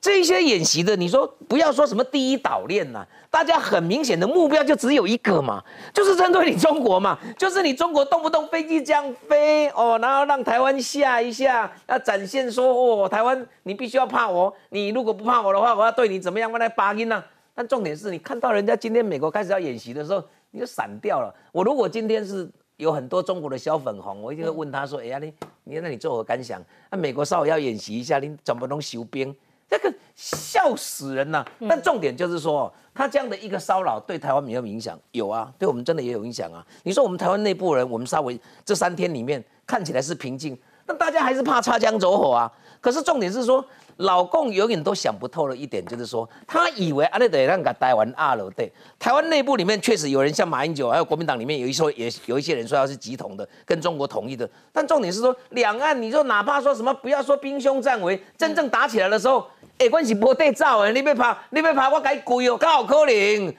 [0.00, 16.50] 这些演习的，你说不要说什么第一岛链呐，大家很明显的目标就只有一个嘛，就是针对你中国嘛，就是你中国动不动飞机这样飞哦，然后让台湾吓一下，要展现说哦，台湾你必须要怕我，你如果不怕我的话，我要对你怎么样？
[16.50, 17.22] 我来拔音呢？
[17.54, 21.34] 但重点是你看到人家今天美国开始要演习的时候，你就闪掉了。
[21.50, 25.32] 我如果今天是有很多中国的小粉红，我一定会问他说，哎呀你
[25.64, 26.62] 你那你作何感想？
[26.90, 29.34] 那美国稍微要演习一下，你怎么能修兵？
[29.68, 31.44] 这个笑死人呐！
[31.68, 34.98] 但重点就是说，他这样的一个骚扰对台湾没有影响？
[35.12, 36.64] 有啊，对我们真的也有影响啊。
[36.84, 42.50] 你说我们台湾内部人，我们稍微这三天里面看起来是平静，但大家还是怕擦枪走火啊。
[42.80, 43.64] 可是重点是说。
[44.00, 54.46] 老共永远都想不透了一点，就是说，他以为阿内得让个台湾二楼对台湾内部里面确实有人像马英九，还有国民党里面有一说也有一些人说他是集统的，跟中国统一的。
[54.70, 59.48] 但重点是说，两岸你说哪怕说什么，不要说兵凶战危，真正打起来的时候，
[59.78, 63.54] 哎，关系不对照哎，你别怕，你别怕，我改鬼哦，刚好可能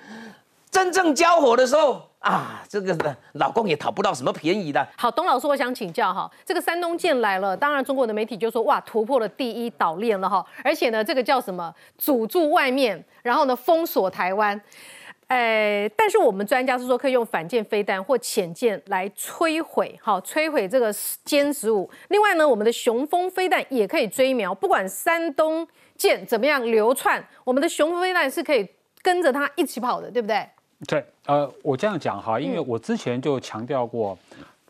[0.71, 2.01] 真正交火的时候。
[2.19, 4.85] 啊，这个，老公也讨不到什么便宜的。
[4.97, 14.59] 好，董老师，我想请教哈，这个山东舰来了，当然中国的媒体就说哇，突破了第一岛链了哈，而且呢，这个叫什么，阻住外面，然后呢，封锁台湾。
[15.27, 21.89] 哎，但是我们专家是说可以用反舰飞弹或潜舰来摧毁，好，摧毁这个歼十五。
[22.09, 25.65] 另外呢，我们的雄风飞弹也可以追瞄，不管山东
[25.97, 28.67] 舰怎么样流窜，我们的雄风飞弹是可以
[29.01, 30.47] 跟着它一起跑的，对不对？
[30.87, 34.17] 对，呃，我这样讲哈，因为我之前就强调过，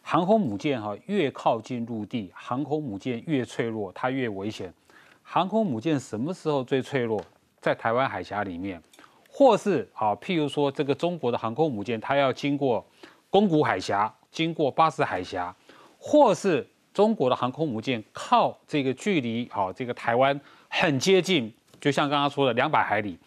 [0.01, 4.73] 航空母舰哈越靠近陆地，航空母舰越脆弱，它越危险。
[5.21, 7.21] 航空母舰什么时候最脆弱？
[7.59, 8.81] 在台湾海峡里面，
[9.29, 12.85] 或是啊，譬如说这个中国的航空母舰，它要经过
[13.29, 15.53] 宫古海峡，经过巴士海峡，
[15.99, 20.39] 或是中国的航空母舰靠这个距离啊，这个台湾
[20.79, 23.17] 很接近，就像刚刚说的两百海里。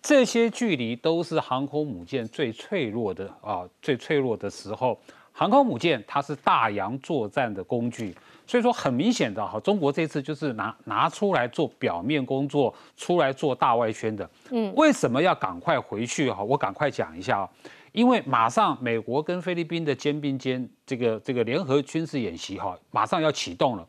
[0.00, 4.98] 这些距离都是航空母舰最脆弱的啊，最脆弱的时候。
[5.34, 8.14] 航空母舰它是大洋作战的工具，
[8.46, 14.28] 所以说很明显的哈，中国这次就是拿拿出来做表面工作，出来做大外宣的。
[14.50, 16.42] 嗯，为什么要赶快回去哈？
[16.42, 17.48] 我赶快讲一下啊，
[17.92, 23.86] 因为马上美国跟菲律宾的肩并肩这个这个联合军事演习哈，马上要启动了。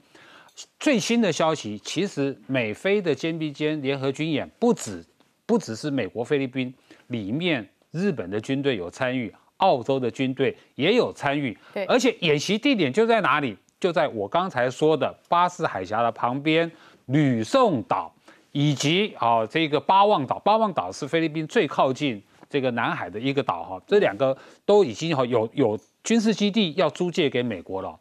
[0.80, 5.06] 最新的消息，其实美菲的肩并肩联合军演不止。
[5.46, 6.74] 不只是美国、菲律宾
[7.08, 11.56] 里面，日本的军队有参与，澳洲的军队也有参与。
[11.74, 13.58] 对，而且演习地点就在哪里？
[13.78, 16.72] 就在我刚才说的巴士海峡的旁边，
[17.08, 18.12] 吕宋岛
[18.54, 20.40] 以及啊这个巴望岛。
[20.40, 24.36] 巴望岛是菲律宾最靠近这个南海的一个岛哈，这两个
[24.66, 28.00] 都已经哈有有军事基地要租借给美国了。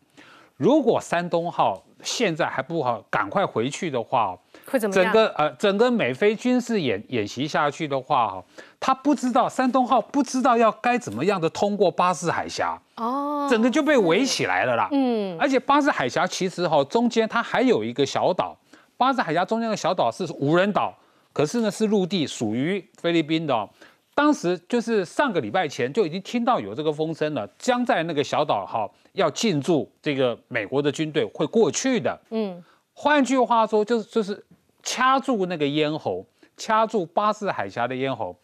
[0.57, 4.37] 如果山东号现在还不好赶快回去的话，
[4.67, 5.05] 会怎么样？
[5.05, 8.45] 整个呃整个美菲军事演演习下去的话，哈，
[8.81, 14.88] 他不知道山东号不知道要该怎么样的通过巴士海峡哦，整个就被围起来了啦。
[14.93, 18.57] 嗯，而且巴士海峡其实哈中间它还有一个小岛，
[18.97, 20.93] 巴士海峡中间的小岛是无人岛，
[21.33, 23.69] 可是呢是陆地，属于菲律宾的。
[24.15, 32.20] 当时就是上个礼拜前就已经听到有这个风声了，将在那个小岛哈要进驻这个美国的军队会过去的。
[32.31, 34.44] 嗯，换句话说，就是就是
[34.83, 36.25] 掐住那个咽喉，
[36.57, 38.37] 掐住巴士海峡的咽喉。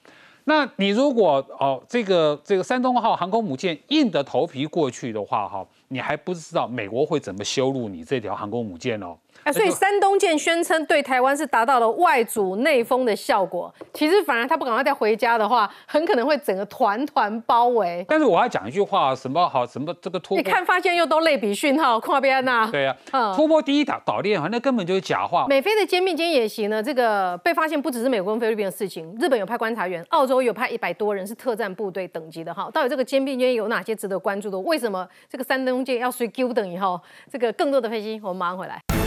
[0.45, 9.15] 那你如果哦这个这个山东号航空母舰硬着头皮过去的话哈，你还不知道美国会怎么羞辱你这条航空母舰哦。
[9.53, 18.05] 所以山东舰宣称对台湾是达到了外阻内封的效果，其实反而他不赶快再回家的话，很可能会整个团团包围。
[18.09, 20.37] 但是我要讲一句话，什么好什么这个突破？
[20.37, 22.69] 你看发现又都类比讯号，跨边呐？
[22.71, 22.97] 对呀，
[23.35, 25.47] 突破第一岛岛链，那根本就是假话。
[25.49, 32.71] 美菲的歼灭歼演习呢，这个被发现不只是美国跟菲律宾的事情，日本有派观察员，澳洲有派一百多人是特战部队等级的哈。
[32.73, 34.59] 到底这个歼灭歼有哪些值得关注的？
[34.61, 37.01] 为什么这个山东舰要随 Q 等以后？
[37.31, 38.98] 这个更多的分析，我们马上回来。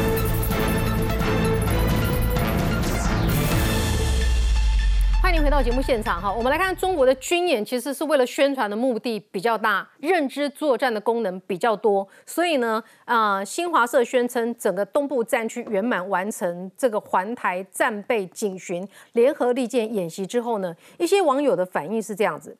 [5.31, 22.53] 欢迎回到节目现场哈，我们来看中国的军演，其实是为了宣传的目的比较大，认知作战的功能比较多，所以呢，啊，新华社宣称整个东部战区圆满完成这个环台战备警巡联合利剑演习之后呢，一些网友的反应是这样子。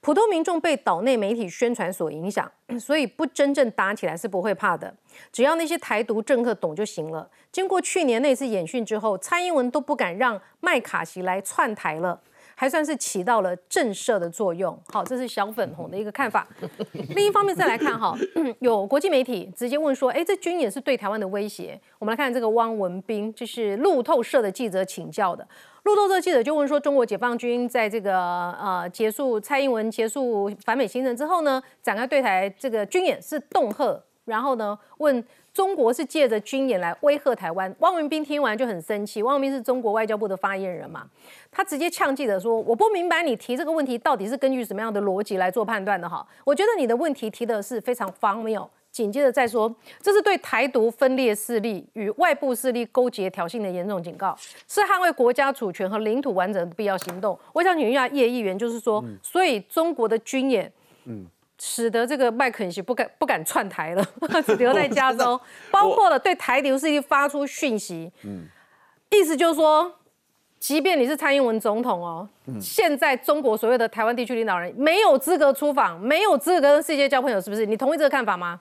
[0.00, 4.94] 普通民众被岛内媒体宣传所影响， 所以不真正打起来是不会怕的。
[5.32, 7.28] 只要那些台独政客懂就行了。
[7.50, 12.20] 经过去年那次演训之后，蔡英文都不敢让麦卡锡来串台了，
[12.60, 14.76] 还算是起到了震慑的作用。
[14.88, 16.44] 好，这是小粉红的一个看法。
[17.14, 18.18] 另一方面再来看哈，
[18.58, 25.46] 有国际媒体直接问说：“哎，这军演是对台湾的威胁？”我们来看这个汪文斌，就是路透社的记者请教的。
[25.84, 28.18] 路透社记者就问说：中国解放军在这个
[28.54, 35.24] 呃结束蔡英文结束反美行程之后呢，展开对台这个军演是恫吓，然后呢问
[35.58, 37.74] 中国是借着军演来威吓台湾。
[37.80, 41.04] 汪文斌听完就很生气，汪文斌是中国外交部的发言人嘛，
[41.50, 46.24] 他直接呛记者说：我不明白你提这个问题到底是根据什么样的逻辑来做判断的哈？
[46.44, 48.70] 我觉得你的问题提的是非常荒谬。
[48.92, 54.36] 紧接着再说，这是对台独分裂势力与外部势力勾结挑衅的严重警告，
[54.68, 57.36] 是捍卫国家主权和领土完整的必要行动。
[57.52, 60.72] 我想请问一下叶议员，就是说，所以中国的军演，
[61.06, 61.26] 嗯，
[61.60, 64.04] 使得这个麦肯锡不敢不敢串台了，
[64.46, 65.40] 只留在加州，
[65.70, 68.46] 包括了对台独势力发出讯息，嗯，
[69.10, 69.92] 意思就是说，
[70.60, 72.28] 即便你是蔡英文总统哦，
[72.60, 77.66] 现在中国所谓的台湾地区领导人没有资格出访，没有资格跟世界交朋友，是不是？
[77.66, 78.60] 你同意这个看法吗？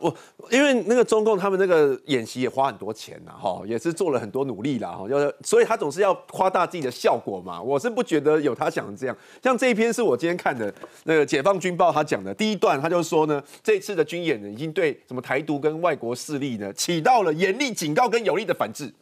[0.00, 0.14] 我
[0.50, 7.60] 因为那个中共他们那个演习也花很多钱呐，哈，也是做了很多努力啦，哈，就是所以他总是要夸大自己的效果嘛。
[7.60, 9.16] 我是不觉得有他想的这样。
[9.42, 10.72] 像这一篇是我今天看的
[11.04, 18.92] 那个《解放军报》，他讲的第一段，他就说呢，这次的军演呢，已经对什么台独跟外国势力呢，起到了严厉警告跟有力的反制。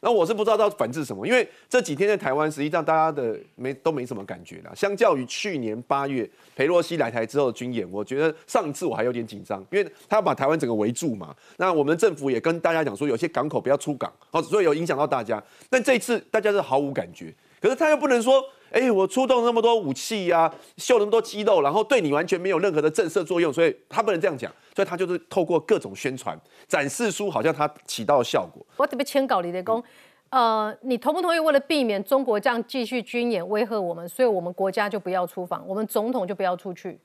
[0.00, 4.72] 那我是不知道到反制什么，因为这几天在台湾，实际上大家的没都没什么感觉啦。
[4.74, 11.34] 相较于去年八月裴洛西来台之后的军演，我觉得上次我还有点紧张，因为他要把台湾整个围住嘛。
[11.56, 15.42] 那我们政府也跟大家讲说，有些港口不要出港，哦，所以有影响到大家。
[15.68, 18.42] 但这一次大家是毫无感觉，可是他又不能说。
[18.70, 28.64] 哎，我出动那么多武器呀，秀那么多肌肉，然后对你完全没有任何的震慑作用，所以他不能这样讲，所以他就是透过各种宣传展示出好像他起到效果。
[28.76, 29.82] 我特别签稿李德公，
[30.30, 31.38] 呃，你同不同意？
[31.38, 37.00] 为了避免中国这样继续军演威吓我们，所以我们国家就不要出访，我们总统就不要出去。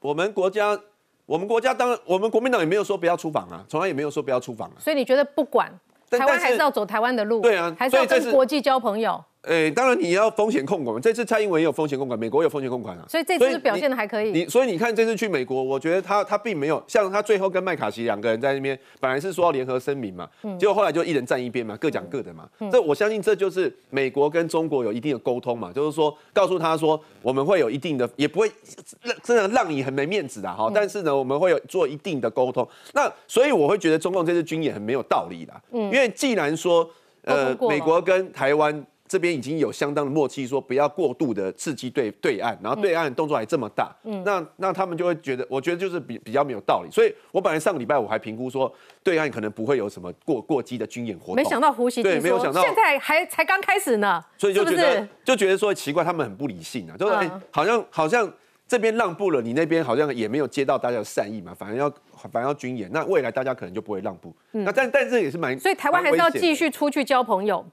[0.00, 0.78] 我们国家，
[1.26, 4.74] 我们国家当然，我们国民党也没有说不要出访啊，从来也没有说不要出访啊。
[4.78, 5.68] 所以你觉得不管
[6.08, 7.40] 台湾还是要走台湾的路？
[7.40, 9.22] 对啊，还是要跟国际交朋友？
[9.48, 11.00] 诶，当然你要风险控管。
[11.00, 13.04] 这次蔡英文也有风险控管，美国有风险控管啊。
[13.08, 14.30] 所以这次表现的还可以。
[14.30, 22.46] 你所以你看这次去美国，我觉得他他并没有像他最后跟麦卡锡两个人在那边，本来是说要联合声明嘛，结果后来就一人站一边嘛，各讲各的嘛。
[22.70, 28.52] 这我相信这就是美国跟中国有一定的沟通嘛，就是说告诉他说我们会有一定的，也不会
[29.22, 30.70] 真的让你很没面子的哈。
[30.74, 32.68] 但是呢，我们会有做一定的沟通。
[32.92, 35.58] 那所以我会觉得中共这次军演很没有道理啦。
[35.70, 36.86] 嗯，因为既然说
[37.24, 38.84] 呃美国跟台湾。
[39.08, 46.90] 这边已经有相当的默契，说不要过度的刺激对对岸，然后对岸动作还这么大，嗯，那那他们就会觉得，我觉得就是比比较没有道理。
[46.92, 48.70] 所以我本来上个礼拜我还评估说，
[49.02, 52.60] 对岸可能不会有什么过过激的军演活动，没想到胡锡对，没有想到。
[52.60, 58.30] 现在还才刚开始呢，所以就觉得就觉得说奇怪，他们很不理性啊，就是好像好像
[58.66, 61.90] 这边让步了，你那边好像也没有接到大家的善意嘛，反而要
[62.30, 64.34] 反而要军演，那未来大家可能就不会让步。
[64.50, 67.64] 那但但这也是蛮，所以台湾还是要继续出去交朋友。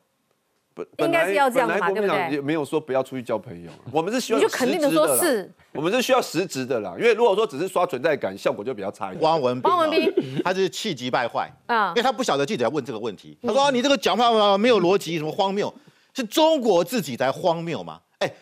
[0.98, 2.32] 应该是要这样嘛，对不对？
[2.32, 6.96] 也没有说不要出去交朋友，我们是需要你就肯定的说是，我们是需要实质的啦。
[6.98, 9.24] 因为如果说只是刷存在感，效果就比较差一点。
[9.24, 13.38] 汪文汪文斌他是气急败坏啊，因为他不晓得记者要问这个问题。
[13.42, 15.74] 他说你这个讲话没有逻辑，什么荒谬？
[16.14, 18.00] 是中国自己在荒谬吗？
[18.20, 18.34] 哎，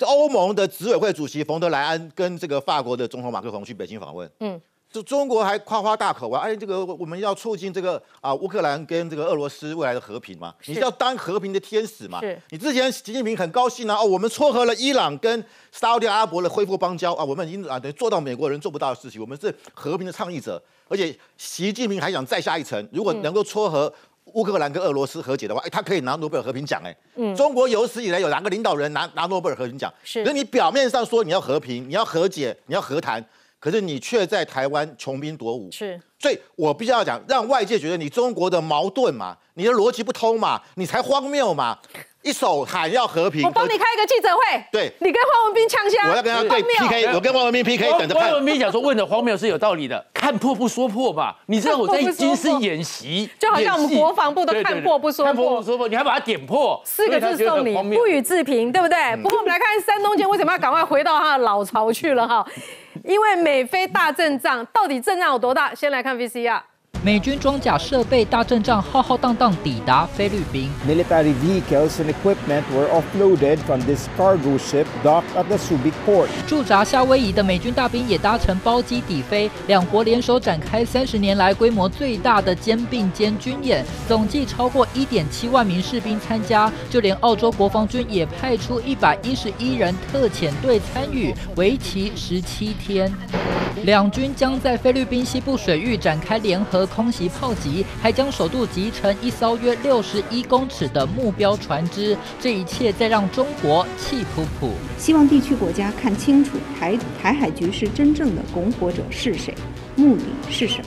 [0.00, 4.60] 欧盟的执委会主席冯德莱恩跟这个法国的总统马克龙去北京访问，嗯。
[4.96, 6.40] 就中国还夸夸大口啊！
[6.40, 10.54] 哎，这个我们要促进这个啊乌克兰跟这个俄罗斯未来的和平嘛？
[10.64, 12.18] 你是要当和平的天使嘛？
[12.22, 12.40] 是。
[12.48, 20.62] 你之前习近平很高兴啊，哦，我们撮合了伊朗跟沙特阿拉伯的恢复邦交啊，我们已经啊等于做到美国人做不到的事情，我们是和平的倡议者。
[20.88, 23.92] 而且习近平还想再下一层，如果能够撮合
[24.32, 26.96] 乌克兰跟俄罗斯和解的话，哎，他可以拿诺贝尔和平奖哎。
[27.16, 27.36] 嗯。
[27.36, 29.92] 中国有史以来有哪个领导人拿拿诺贝尔和平奖？
[30.02, 30.24] 是。
[30.24, 33.22] 那你表面上说你要和平，你要和解，你要和谈。
[33.66, 41.76] 可是你却在台湾穷兵黩武，是，所以我必须要讲，让外界觉得你中国的矛盾嘛，你的逻辑不通嘛，你才荒谬嘛。
[42.26, 48.24] 一手喊要和平，我帮你开一个记者会，对，你跟黄文斌呛下，我要跟他对 PK，我跟黄文斌 PK，等着看。
[48.24, 59.16] 黄文斌讲说问的荒谬是有道理的， 看破不说破嘛，你知道我在军事演习，就好像我们国防部都看破不说破，看破不说破，你还把它点破，四个字送你，不予置评，对不对？
[59.22, 62.44] 不过我们来看山东舰为什么要赶快回到他的老巢去了哈，
[63.04, 65.72] 因为美菲大阵仗，到底阵仗有多大？
[65.72, 66.60] 先来看 VCR。
[67.02, 70.68] 美军装甲设备大阵仗浩浩荡荡抵达菲律宾。
[70.88, 76.28] Military vehicles and equipment were offloaded from this cargo ship docked at the Subic port。
[76.48, 93.12] 驻扎夏威夷的美军大兵也搭乘包机抵飞，两国联手展开三十年来规模最大的肩并肩军演，总计超过一点七万名士兵参加，就连澳洲国防军也派出一百一十一人特遣队参与，为期十七天。
[93.84, 102.16] 两军将在菲律宾西部水域展开联合空袭炮击，还将首度集成一艘约六十一公尺的目标船只。
[102.40, 104.70] 这一切在让中国气噗噗。
[104.98, 109.54] 希望地区国家看清楚台台海局势真正的拱火者是谁，
[109.96, 110.84] 目的是什么，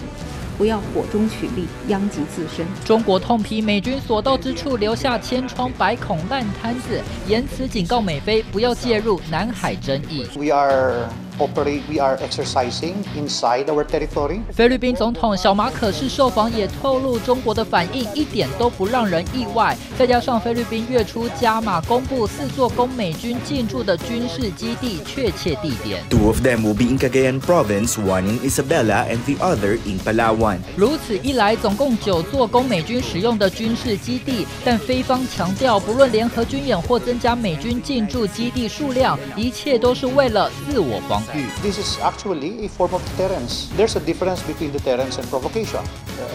[0.58, 2.66] 不要火中取栗，殃及自身。
[2.84, 10.26] 中国痛批美军所到之处留下千疮百孔烂摊子，言辞警告美菲不要介入南海争议。
[10.36, 14.41] We are operate, we are exercising inside our territory.
[14.54, 19.75] 菲律宾总统小马可是受访也透露，中国的反应一点都不让人意外。
[19.97, 26.04] 再加上菲律宾月初加码公布四座供美军进驻的军事基地确切地点。
[26.10, 30.58] Two of them will be in Cagayan Province, one in Isabela and the other in Palawan.
[30.75, 41.21] 如此一来，总共九座供美军使用的军事基地，但菲方强调，不论联合军演或增加美军进驻基地数量，一切都是为了自我防。
[41.62, 43.70] This is actually a form of deterrence.
[43.78, 45.82] There's a difference between deterrence and provocation.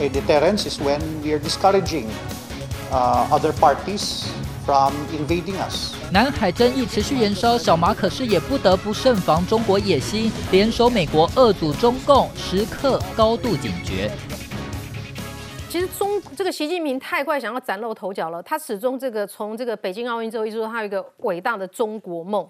[0.01, 2.07] A deterrence is when we are discouraging
[2.93, 4.29] uh, other parties
[4.65, 5.95] from invading us.
[6.13, 14.13] 南海争议持续延烧，小马可是也不得不慎防中国野心，联手美国遏阻中共，时刻高度警觉。
[15.69, 22.49] 其实中这个习近平太快想要崭露头角了，他始终这个从这个北京奥运之后一直说他有一个伟大的中国梦。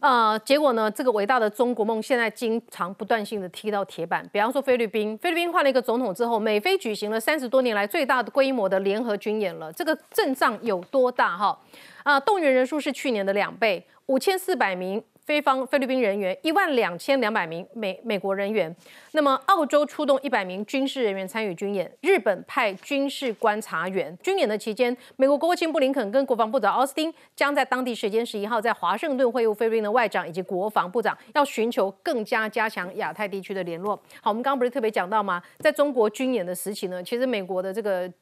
[0.00, 0.90] 呃，结果呢？
[0.90, 4.26] 这个伟大的中国梦现在经常不断性的踢到铁板。
[4.32, 9.70] 比方说菲律宾，菲律宾换了一个总统之后，美菲举行了三十多年来最大的规模的联合军演了。
[9.72, 11.36] 这个阵仗有多大？
[11.36, 11.58] 哈，
[12.02, 15.02] 啊，动员人数是去年的两倍，五千四百名。
[15.30, 18.74] 菲方菲律宾人员一万两千两百名美美国人员，
[19.12, 24.18] 那么澳洲出动一百名军事人员参与军演，日本派军事观察员。
[24.24, 33.94] 军演的期间，美国国务卿布林肯跟国防部长奥斯汀将在当地时间十一号在华盛顿会晤菲律宾的外长以及国防部长，要寻求更加加强亚太地区的联络。
[34.20, 35.40] 好，我们刚刚不是特别讲到吗？
[35.60, 38.12] 在中国军演的时期呢，其实美国的这个。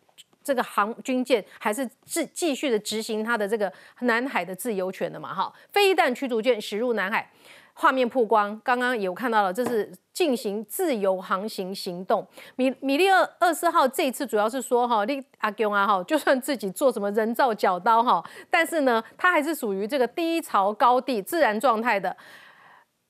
[0.49, 5.35] 这个航军舰还是继继续的执行它的这个南海的自由权的嘛？
[5.35, 7.31] 哈，飞弹驱逐舰驶入南海，
[7.75, 12.27] 画面曝光，刚刚有看到了，这是进行自由航行行动。
[12.57, 22.17] 米米利二二四号这一次主要是说哈，你阿公啊哈，就算自己做什么人造角刀哈，但是呢，它还是属于这个低潮高地自然状态的。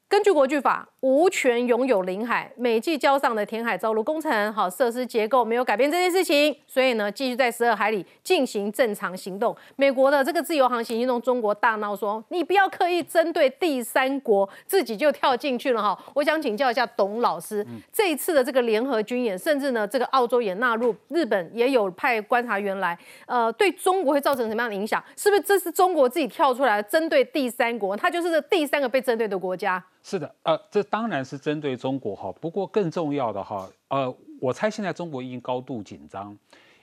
[0.09, 0.89] 根据国际法。
[1.01, 9.57] 无权拥有领海，美济礁上的填海造陆工程，好设施结构没有改变这件事情，所以呢，继续在十二海里进行正常行动。
[9.77, 15.97] 美国的这个自由航行运动，中国大闹说，你不要刻意针对第三国，自己就跳进去了哈。
[16.15, 25.03] 我想请教一下董老师，这一次的这个联合军演，甚至呢，这个澳洲也纳入，日本也有派观察员来，呃，对中国会造成什么样的影响？
[25.17, 27.97] 是不是这是中国自己跳出来针对第三国？
[27.97, 29.83] 它就是这第三个被针对的国家？
[30.01, 32.33] 是的，呃，这当然是针对中国哈。
[32.41, 36.37] 不过更重要的哈，呃，我猜现在中国已经高度紧张，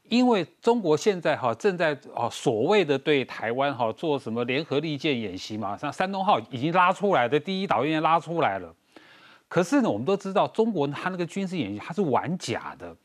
[0.09, 8.73] 因为中国现在哈正在哦所谓的对台湾哈做什么联合利剑演习嘛，像山东号已经拉出来的第一岛链拉出来了。
[9.47, 12.95] 可是呢，我们都知道中国它那个军事演习它是玩假的，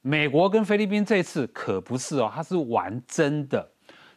[0.00, 3.70] 美国跟菲律宾这次可不是哦，它是玩真的。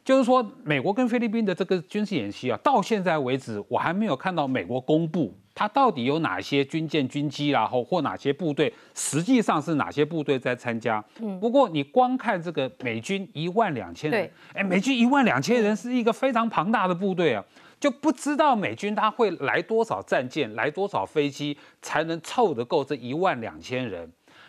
[0.05, 11.03] 就是说，美国跟菲律宾的这个军事演习啊，到现在为止，我还没有看到美国公布它到底有哪些军舰、军机然后或哪些部队，实际上是哪些部队在参加。
[11.19, 17.43] 嗯，不过你光看这个美军一万两千人，哎，美军一万两千人是一个非常庞大的部队啊，
[17.79, 24.07] 就不知道美军他会来多少战舰、来多少飞机才能凑得够这一万两千人。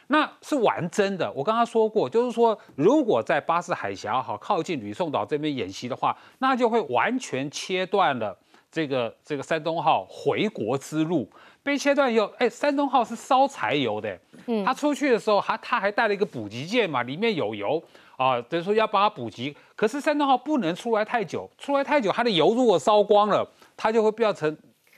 [0.09, 8.37] 那是玩真的，我刚刚说过，就是说，如果在巴士海峡哈靠近吕宋岛这边演习的话，那就会完全切断了
[8.71, 11.29] 这个这个山东号回国之路。
[11.63, 17.83] 被切断以后，哎，山东号是烧柴油的，嗯，他出去的时候，他他还带了一个补给舰嘛，里面有油
[18.17, 19.57] 啊，等于说要帮他补给。
[19.75, 23.45] 可是山东号不能出来太久，出来太久，它的油如果烧光了，
[23.77, 24.57] 它就会变成。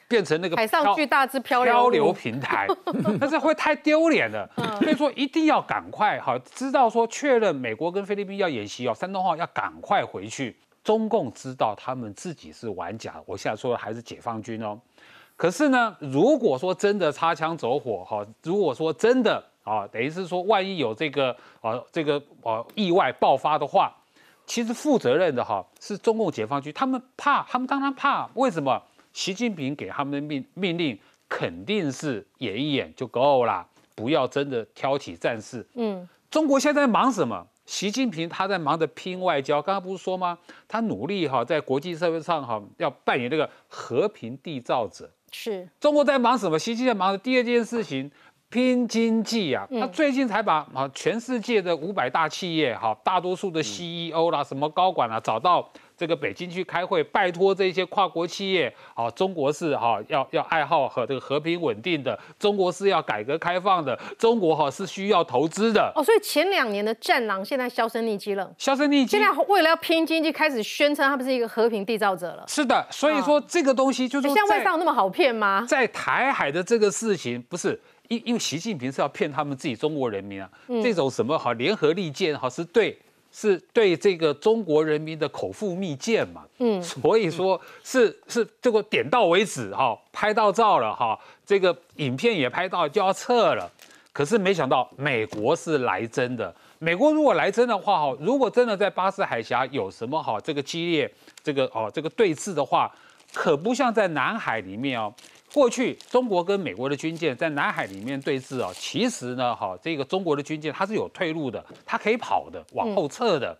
[0.08, 2.66] 变成那个海上巨大之漂漂流平台，
[3.20, 4.48] 但是会太丢脸了。
[4.80, 10.56] 所以说一定要赶快哈，知道说确认美国跟菲律宾要演习哦，山东号要赶快回去。
[10.82, 14.78] 中共知道他们自己是玩假，我现在说的还是解放军哦。
[15.36, 23.94] 可是呢，如果说真的擦枪走火哈，如果说真的啊，等于是说万一有这个啊这个啊意外爆发的话，
[24.46, 28.82] 其实负责任的哈是中共解放军，他们怕，他们当然怕，为什么？
[29.18, 30.96] 习近平给他们的命命令
[31.28, 33.66] 肯定是演一演就够了，
[33.96, 35.66] 不要真的挑起战事。
[35.74, 37.44] 嗯，中国现在忙什么？
[37.66, 40.38] 习近平他在忙着拼外交，刚刚不是说吗？
[40.68, 45.10] 他努力哈，在国际社会上哈，要扮演这个和平缔造者。
[45.32, 46.56] 是中国在忙什么？
[46.56, 48.08] 习近平忙的第二件事情，
[48.50, 49.66] 拼经济啊。
[49.78, 55.70] 他最近才把啊全世界的五百大企业哈，大多数的 CEO 啦，什么高管啊，找到。
[55.98, 65.90] 这个北京去开会，拜托这些跨国企业，好，中国是哈要要爱好和这个和平稳定的，中国是要改革开放的，中国哈是需要投资的。
[65.96, 69.08] 哦，所以前两年的战狼现在销声匿迹了，销声匿迹。
[69.08, 72.44] 现在为了要拼经济，开始宣称他们是一个和平缔造者了。
[72.46, 75.66] 是的，所以说这个东西就是像外商那么好骗吗？
[75.68, 77.76] 在台海的这个事情，不是
[78.08, 80.50] 因因为习近平是要骗他们自己中国人民啊，
[80.82, 82.98] 这种什么好联合利剑哈是对。
[83.30, 86.44] 是对这个中国人民的口腹蜜饯嘛？
[86.60, 93.70] 嗯，所以说是是这个点到为止哈，拍到照了哈，这个影片也拍到就要撤了。
[94.14, 101.12] 可是没想到美国是来真的，美国如果来真的话哈，如果真的在巴士海峡有什么哈这个激烈
[101.44, 102.90] 这个哦这个对峙的话，
[103.34, 105.12] 可不像在南海里面哦。
[105.52, 113.58] 过去中国跟美国的军舰在南海里面对峙啊，其实呢，哈，这个中国的军舰它是有退路的，它可以跑的，往后撤的。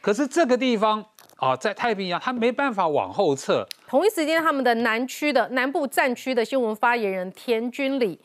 [0.00, 1.04] 可是这个地方
[1.36, 3.66] 啊，在太平洋，它没办法往后撤。
[3.88, 8.20] 同一时间，他们的南区的南部战区的新闻发言人田军礼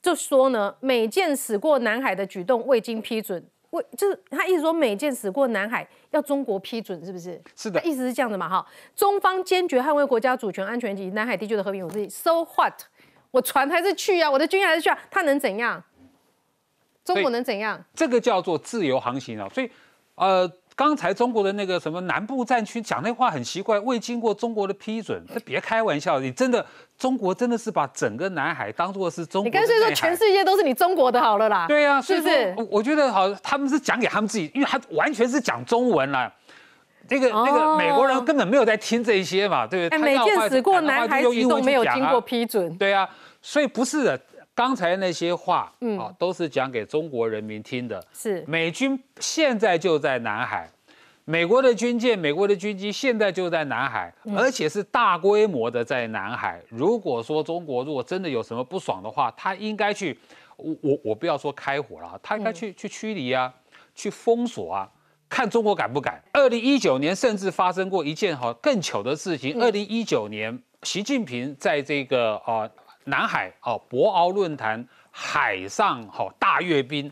[0.00, 3.46] 就说呢，美舰驶过南海的举动未经批准。
[3.70, 7.40] 为就是他意思说，美舰驶过南海要中国批准，是不是？
[7.56, 8.66] 是的，意思是这样的嘛，哈。
[8.94, 12.08] 中方坚决捍卫国家主权、安全及南海地区的和平稳定。
[12.08, 12.74] So what？
[13.30, 15.82] 我船还是去啊，我的军舰还是去啊，他能怎样？
[17.04, 17.84] 中国能怎样？
[17.94, 19.70] 这个叫做自由航行啊，所以，
[20.14, 20.50] 呃。
[20.78, 26.64] 刚才中国的那个什么南部战区讲那话很奇怪，未经过中国的批准，这别开玩笑，你真的
[26.96, 29.44] 中国真的是把整个南海当做是中国？
[29.44, 31.66] 你干脆说全世界都是你中国的好了啦。
[31.66, 32.54] 对呀，是不是？
[32.70, 36.32] 我觉得好，他们是讲给他们自己，因为他完全是讲中文啦。
[37.08, 39.98] 这个那个美国人根本没有在听这些嘛，对不对？
[39.98, 42.72] 美舰驶过南海举动没有经过批准。
[42.76, 43.08] 对啊，
[43.42, 44.20] 所以不是的。
[44.58, 48.04] 刚才那些话，嗯，啊，都是讲给中国人民听的。
[48.12, 50.68] 是美军现在就在南海，
[51.24, 56.60] 美国的军舰、美国的军机现在就在南海，而且是大规模的在南海。
[56.70, 60.18] 如果说中国如果真的有什么不爽的话，他应该去，
[60.56, 63.54] 我我我不要说开火了，他应该去去驱离啊，
[63.94, 64.90] 去封锁啊，
[65.28, 66.20] 看中国敢不敢。
[66.32, 72.68] 二零一九年甚至发生过一件哈更糗的事情，二零一九年习近平在这个啊。
[73.04, 77.10] 南海哦，博鳌论坛海上好大阅兵，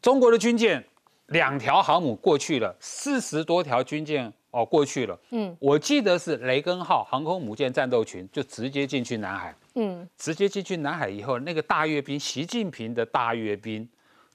[0.00, 0.84] 中国的军舰
[1.26, 5.18] 两条航母过去了，四十多条军舰哦过去了。
[5.30, 9.54] 嗯，我记得是雷根号航空母舰战斗群就直接进去南海。
[9.74, 13.88] 嗯，直接进去南海以后，那个大阅兵，习近平的大阅兵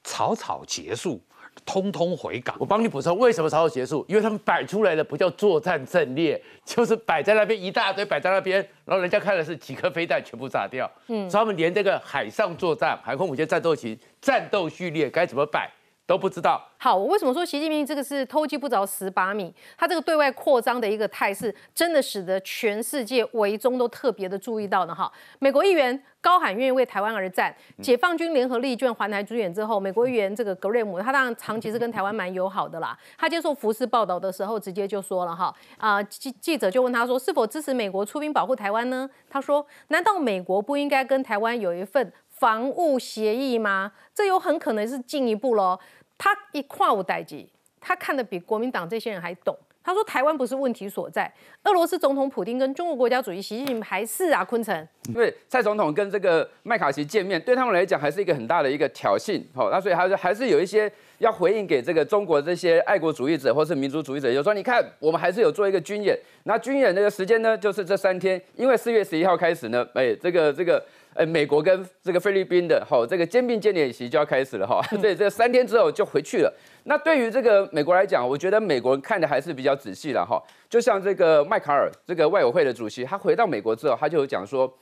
[0.03, 1.21] 草草结束。
[1.65, 2.55] 通通回港。
[2.59, 4.05] 我帮你补充，为什么才会结束？
[4.07, 10.89] 因为他们摆出来的不叫作战阵列， 就是摆在那边一大堆摆在那边，然后人家看的是几颗飞弹全部炸掉。
[11.07, 15.69] 嗯，所以他们连这个海上作战、海空母舰战斗群、战斗序列该怎么摆。
[16.09, 16.59] 都不知道。
[16.79, 19.53] 好，我为什么说习近平这个是偷鸡不着蚀把米？
[19.77, 24.95] 他这个对外扩张的一个态势，真的使得全世界围中都特别的注意到呢。
[24.95, 32.97] 哈，美国议员高喊愿意为台湾而战，解放军联合利卷环台主演之后，美国议员这个格瑞姆，他当然长期是跟台湾蛮友好的啦。
[33.15, 39.07] 他接受福斯报道的时候，直接就说了哈，啊记记者就问他说，是否支持美国出兵保护台湾呢？
[39.29, 43.91] 他说，难道美国不应该跟台湾有一份防务协议吗？
[44.15, 45.77] 这有很可能是进一步喽。
[46.19, 47.49] 他一跨五代级，
[47.79, 49.57] 他看的比国民党这些人还懂。
[49.81, 54.87] 他说台湾不是问题所在，俄罗斯总统普京跟中国国家主席习近平还是啊，昆城。
[55.07, 59.41] 因为蔡总统跟这个麦卡锡见面，对他们来讲还是一个很大的一个挑衅。
[59.55, 66.15] 好，那所以还是还是有一些要回应给这个中国这些爱国主义者或是民族主义者，就说你看我们还是有做一个军演。
[66.43, 70.83] 那军演那个时间呢，就是这三天，因为四月十一号开始呢，哎，这个这个。
[71.19, 76.53] 呃，美国跟这个菲律宾的哈，这个肩并肩演习就要开始了哈，这 这三天之后就回去了。
[76.85, 80.41] 那对于这个美国来讲，我觉得美国人看的还是比较仔细了哈。
[80.69, 84.73] 就像这个麦卡尔这个外委会的主席，他回到美国之后，他就有讲说，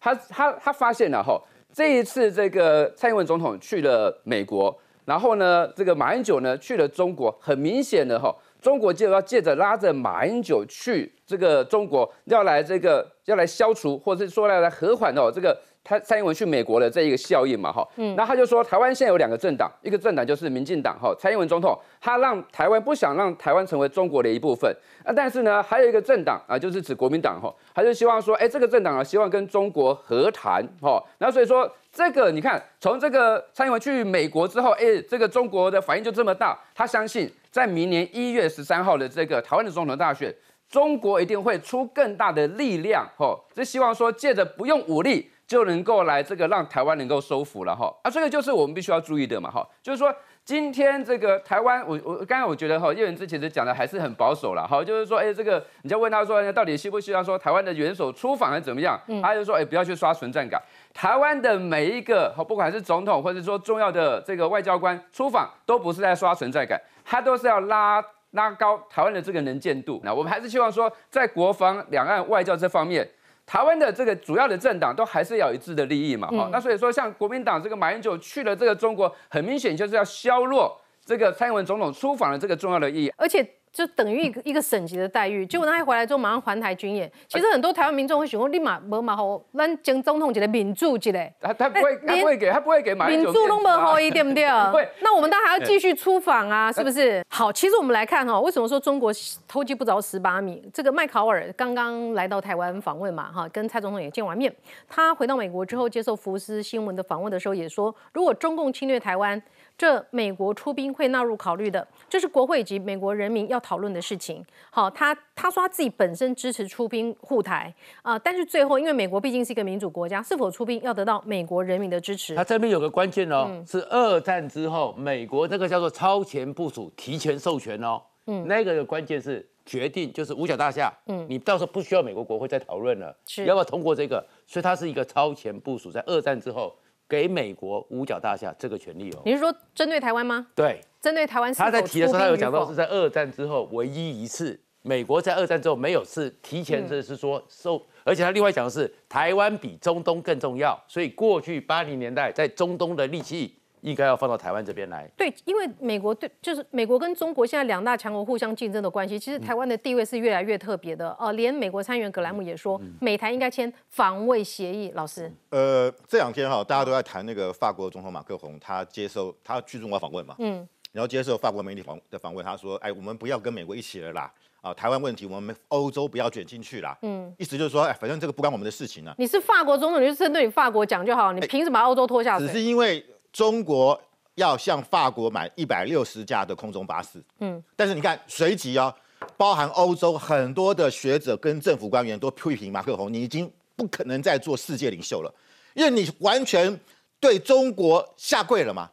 [0.00, 1.40] 他他他发现了哈，
[1.72, 8.34] 这一次这个蔡英文总统去了美国，然后呢，这个马英九呢去了中国，很明显的哈。
[8.60, 15.54] 中国就要借着拉着马英九去这个中国，要来这个要来消除，或者是说要来和缓哦，这个
[15.84, 24.74] 他蔡英文去美国的这一个效应嘛，哈，嗯，那他就说台湾现在有两个政党，一个政党就是民进党，哈，蔡英文总统他让台湾不想让台湾成为中国的一部分，
[25.04, 37.30] 啊，但是呢，还有一个政党啊，就是指国民党，哈，他就希望说，哎，这个政党啊，希望跟中国和谈，哈，那所以说这个你看，从这个蔡英文去美国之后，哎，这个中国的反应就这么大，他相信。
[37.50, 40.34] 在明年一月十三号的这个台湾的总统大选，
[40.68, 50.14] 中国一定会出更大的力量，吼，就希望说借着不用武力就能够来这个让台湾能够收服了，哈，啊，这个就是我们必须要注意的嘛，哈，就是说
[50.44, 58.98] 今天这个台湾，我我刚才我觉得哈叶文之其实讲的还是很保守了，哈，就是说，哎，这个你就问他说，到底需不需要说台湾的元首出访还是怎么样？
[59.22, 60.60] 他就说，哎，不要去刷存在感，
[60.92, 66.80] 台湾的每一个，不管是总统或者说重要的这个外交官出访，都不是在刷存在感。
[67.04, 70.00] 他都是要拉拉高台湾的这个能见度。
[70.02, 73.08] 那我们还是希望说，在国防、两岸外交这方面，
[73.46, 76.28] 台湾的这个主要的政党都还是要一致的利益嘛。
[76.28, 83.46] 哈，那所以说，像国民党这个马英九去了这个中国，很明显就是要削弱这个蔡英文总统出访的这个重要的意义，而且。
[83.74, 87.10] 就等于一个 一个省级的待遇，结果他一回来之后马上环台军演。
[87.26, 91.30] 其实很多台湾民众会想说，立马无马好，咱将总统一个民主一个。
[91.40, 94.46] 他他不会，他不会给他不会给马民主都不好一点 不对？
[94.70, 94.88] 会。
[95.00, 97.24] 那我们当然还要继续出访啊，是不是？
[97.28, 99.12] 好，其实我们来看哈，为什么说中国
[99.48, 100.62] 偷鸡不着十八米？
[100.72, 104.54] 这个麦考尔刚刚来到台湾访问嘛，哈，跟蔡总统也见完面。
[104.88, 109.42] 他回到美国之后接受福斯新闻的访问的时候也说，如果中共侵略台湾。
[109.76, 114.44] 这美国出兵会纳入考虑的，这是国会以及美国人民要讨论的事情。
[114.70, 122.36] 好，他他说他自己本身支持出兵护台啊，但是最后因为美国毕竟是一个民主国家，是否出兵要得到美国人民的支持。
[122.36, 134.24] 他这边有个关键哦，是二战之后美国那个叫做超前部署、提前授权哦，嗯，那个的关键是决定就是五角大厦，嗯，你到时候不需要美国国会再讨论了，是要不要通过这个？
[134.46, 136.72] 所以它是一个超前部署，在二战之后。
[137.14, 140.48] 给美国五角大厦这个权利哦，你是说针对台湾吗？
[140.52, 141.54] 对，针对台湾。
[141.54, 153.56] 他在提的时候，他有讲到是在二战之后唯一一次，美国在二战之后没有是提前这是说受，而且他另外讲的是台湾比中东更重要，所以过去八零年代在中东的力气。
[153.84, 155.06] 应该要放到台湾这边来。
[155.14, 161.14] 对，因为美国对，就是美国跟中国现在两大强国互相竞争的关系，其实台湾的地位是越来越特别的。
[161.20, 164.90] 呃，连美国参议员葛兰姆也说，美台应该签防卫协议。
[164.94, 174.32] 老师，呃，这两天哈，大家都在谈那个法国总统马克宏，他接受他去中国访问嘛，嗯，然后接受法国媒体访的访问，他说，哎，我们不要跟美国一起了啦，
[174.62, 179.14] 啊，台湾问题我们欧洲不要卷进去啦，嗯，意思就是说，哎，反正这个不关我们的事情了。
[179.18, 182.46] 你是法国总统，你就针对你法国讲就好，你凭什么把欧洲拖下水？
[182.46, 183.04] 只是因为。
[183.34, 184.00] 中国
[184.36, 188.94] 要向法国买一百六十架的空中巴士，嗯，但是你看随即啊，
[189.36, 195.34] 包含欧洲很多的学者跟政府官员都批评马克龙，你已经不可能再做世界领袖了，
[195.74, 196.78] 因为你完全
[197.18, 198.88] 对中国下跪了嘛。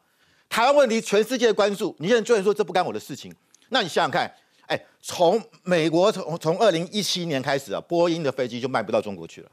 [0.49, 3.31] 台湾问题全世界关注，你现在居然说这不干我的事情，
[3.69, 4.29] 那你想想看，
[4.65, 9.51] 哎，从美国从从二零一七年开始啊，波音的飞机就卖不到中国去了，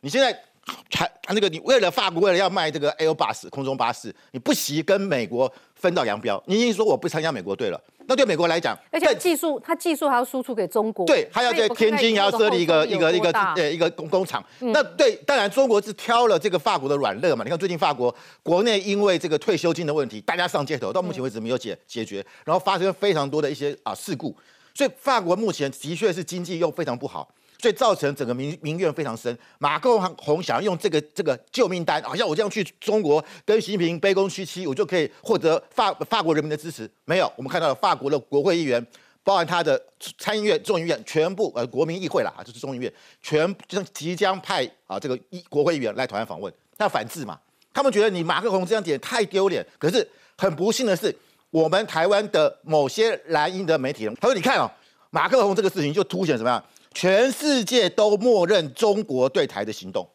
[0.00, 0.44] 你现在。
[0.92, 6.42] 还那个，你为了法国，为了要卖这个 Airbus 空中巴士，你不惜跟美国分道扬镳。
[6.46, 11.06] 你已经说我不参加美国队了，那对美国来讲，而且技术，它技术还要输出给中国。
[11.06, 14.44] 对，他要在天津要设立一个一个一个呃一个工工厂。
[14.58, 17.42] 那对，当然中国是挑了这个法国的软肋嘛。
[17.42, 24.36] 你看最近法国国内因为这个退休金的问题，大家上街头，到目前为止没有解解决，然后发生非常多的一些啊事故，
[24.74, 27.32] 所以法国目前的确是经济又非常不好。
[27.60, 29.36] 所以造成整个民民怨非常深。
[29.58, 29.90] 马克
[30.26, 36.90] 龙想要用这个这个救命单，好像我这样去中国跟习近平卑躬屈膝，我就可以获得法法国人民的支持。
[37.04, 38.84] 没有，我们看到了法国的国会议员，
[39.22, 39.80] 包含他的
[40.18, 42.90] 参议院、众议院，全部呃国民议会啦，啊就是众议院，
[43.20, 47.38] 全将即将派啊这个议国会议员来台湾访问，他反制嘛。
[47.74, 49.64] 他们觉得你马克龙这样点太丢脸。
[49.78, 51.14] 可是很不幸的是，
[51.50, 54.68] 我们台湾的某些蓝营的媒体人，他说你看哦，
[55.10, 56.64] 马克龙这个事情就凸显什么样？
[56.92, 60.08] 全世界都默认中国对台的行动，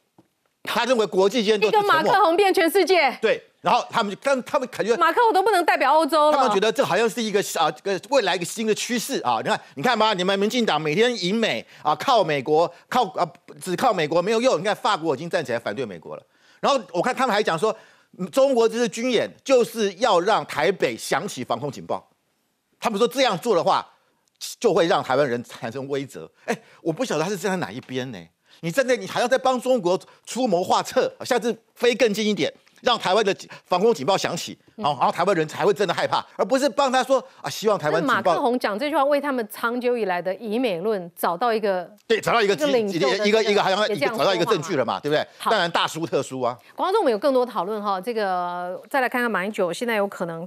[0.63, 3.17] 他认为国际间都一个马克宏变全世界。
[3.21, 6.37] 对，然后他们就，但他们感觉马克宏都不能代表欧洲了。
[6.37, 9.39] 他们觉得这好像是一个啊，个未来一个新的趋势啊。
[9.41, 13.25] 你看，你看吧，你们民进党每天赢美啊，靠美国，靠啊，
[13.61, 14.59] 只靠美国没有用。
[14.59, 16.23] 你看法国已经站起来反对美国了。
[16.59, 17.75] 然后我看他们还讲说，
[18.33, 22.05] 中国这次军演就是要让台北响起防空警报。
[22.79, 23.87] 他们说这样做的话。
[24.59, 26.29] 就会让台湾人产生威责。
[26.45, 28.19] 哎，我不晓得他是站在哪一边呢？
[28.61, 38.01] 你站在你还要再帮中国出谋划策，下次飞更近一点，让台湾的防空警报响起，然后然后台湾人才会真的害怕，而不是帮他说啊，希望台湾。
[38.01, 43.85] 马克宏讲这句话，为他们长久以来的以美论找到一个对，找到一个一个一个一个好像
[44.17, 45.27] 找到一个证据了嘛，对不对？
[45.43, 46.57] 当然大书特书啊。
[46.77, 50.41] 观众，我们有更多讨论哈，这个再来看看马英九现在有可能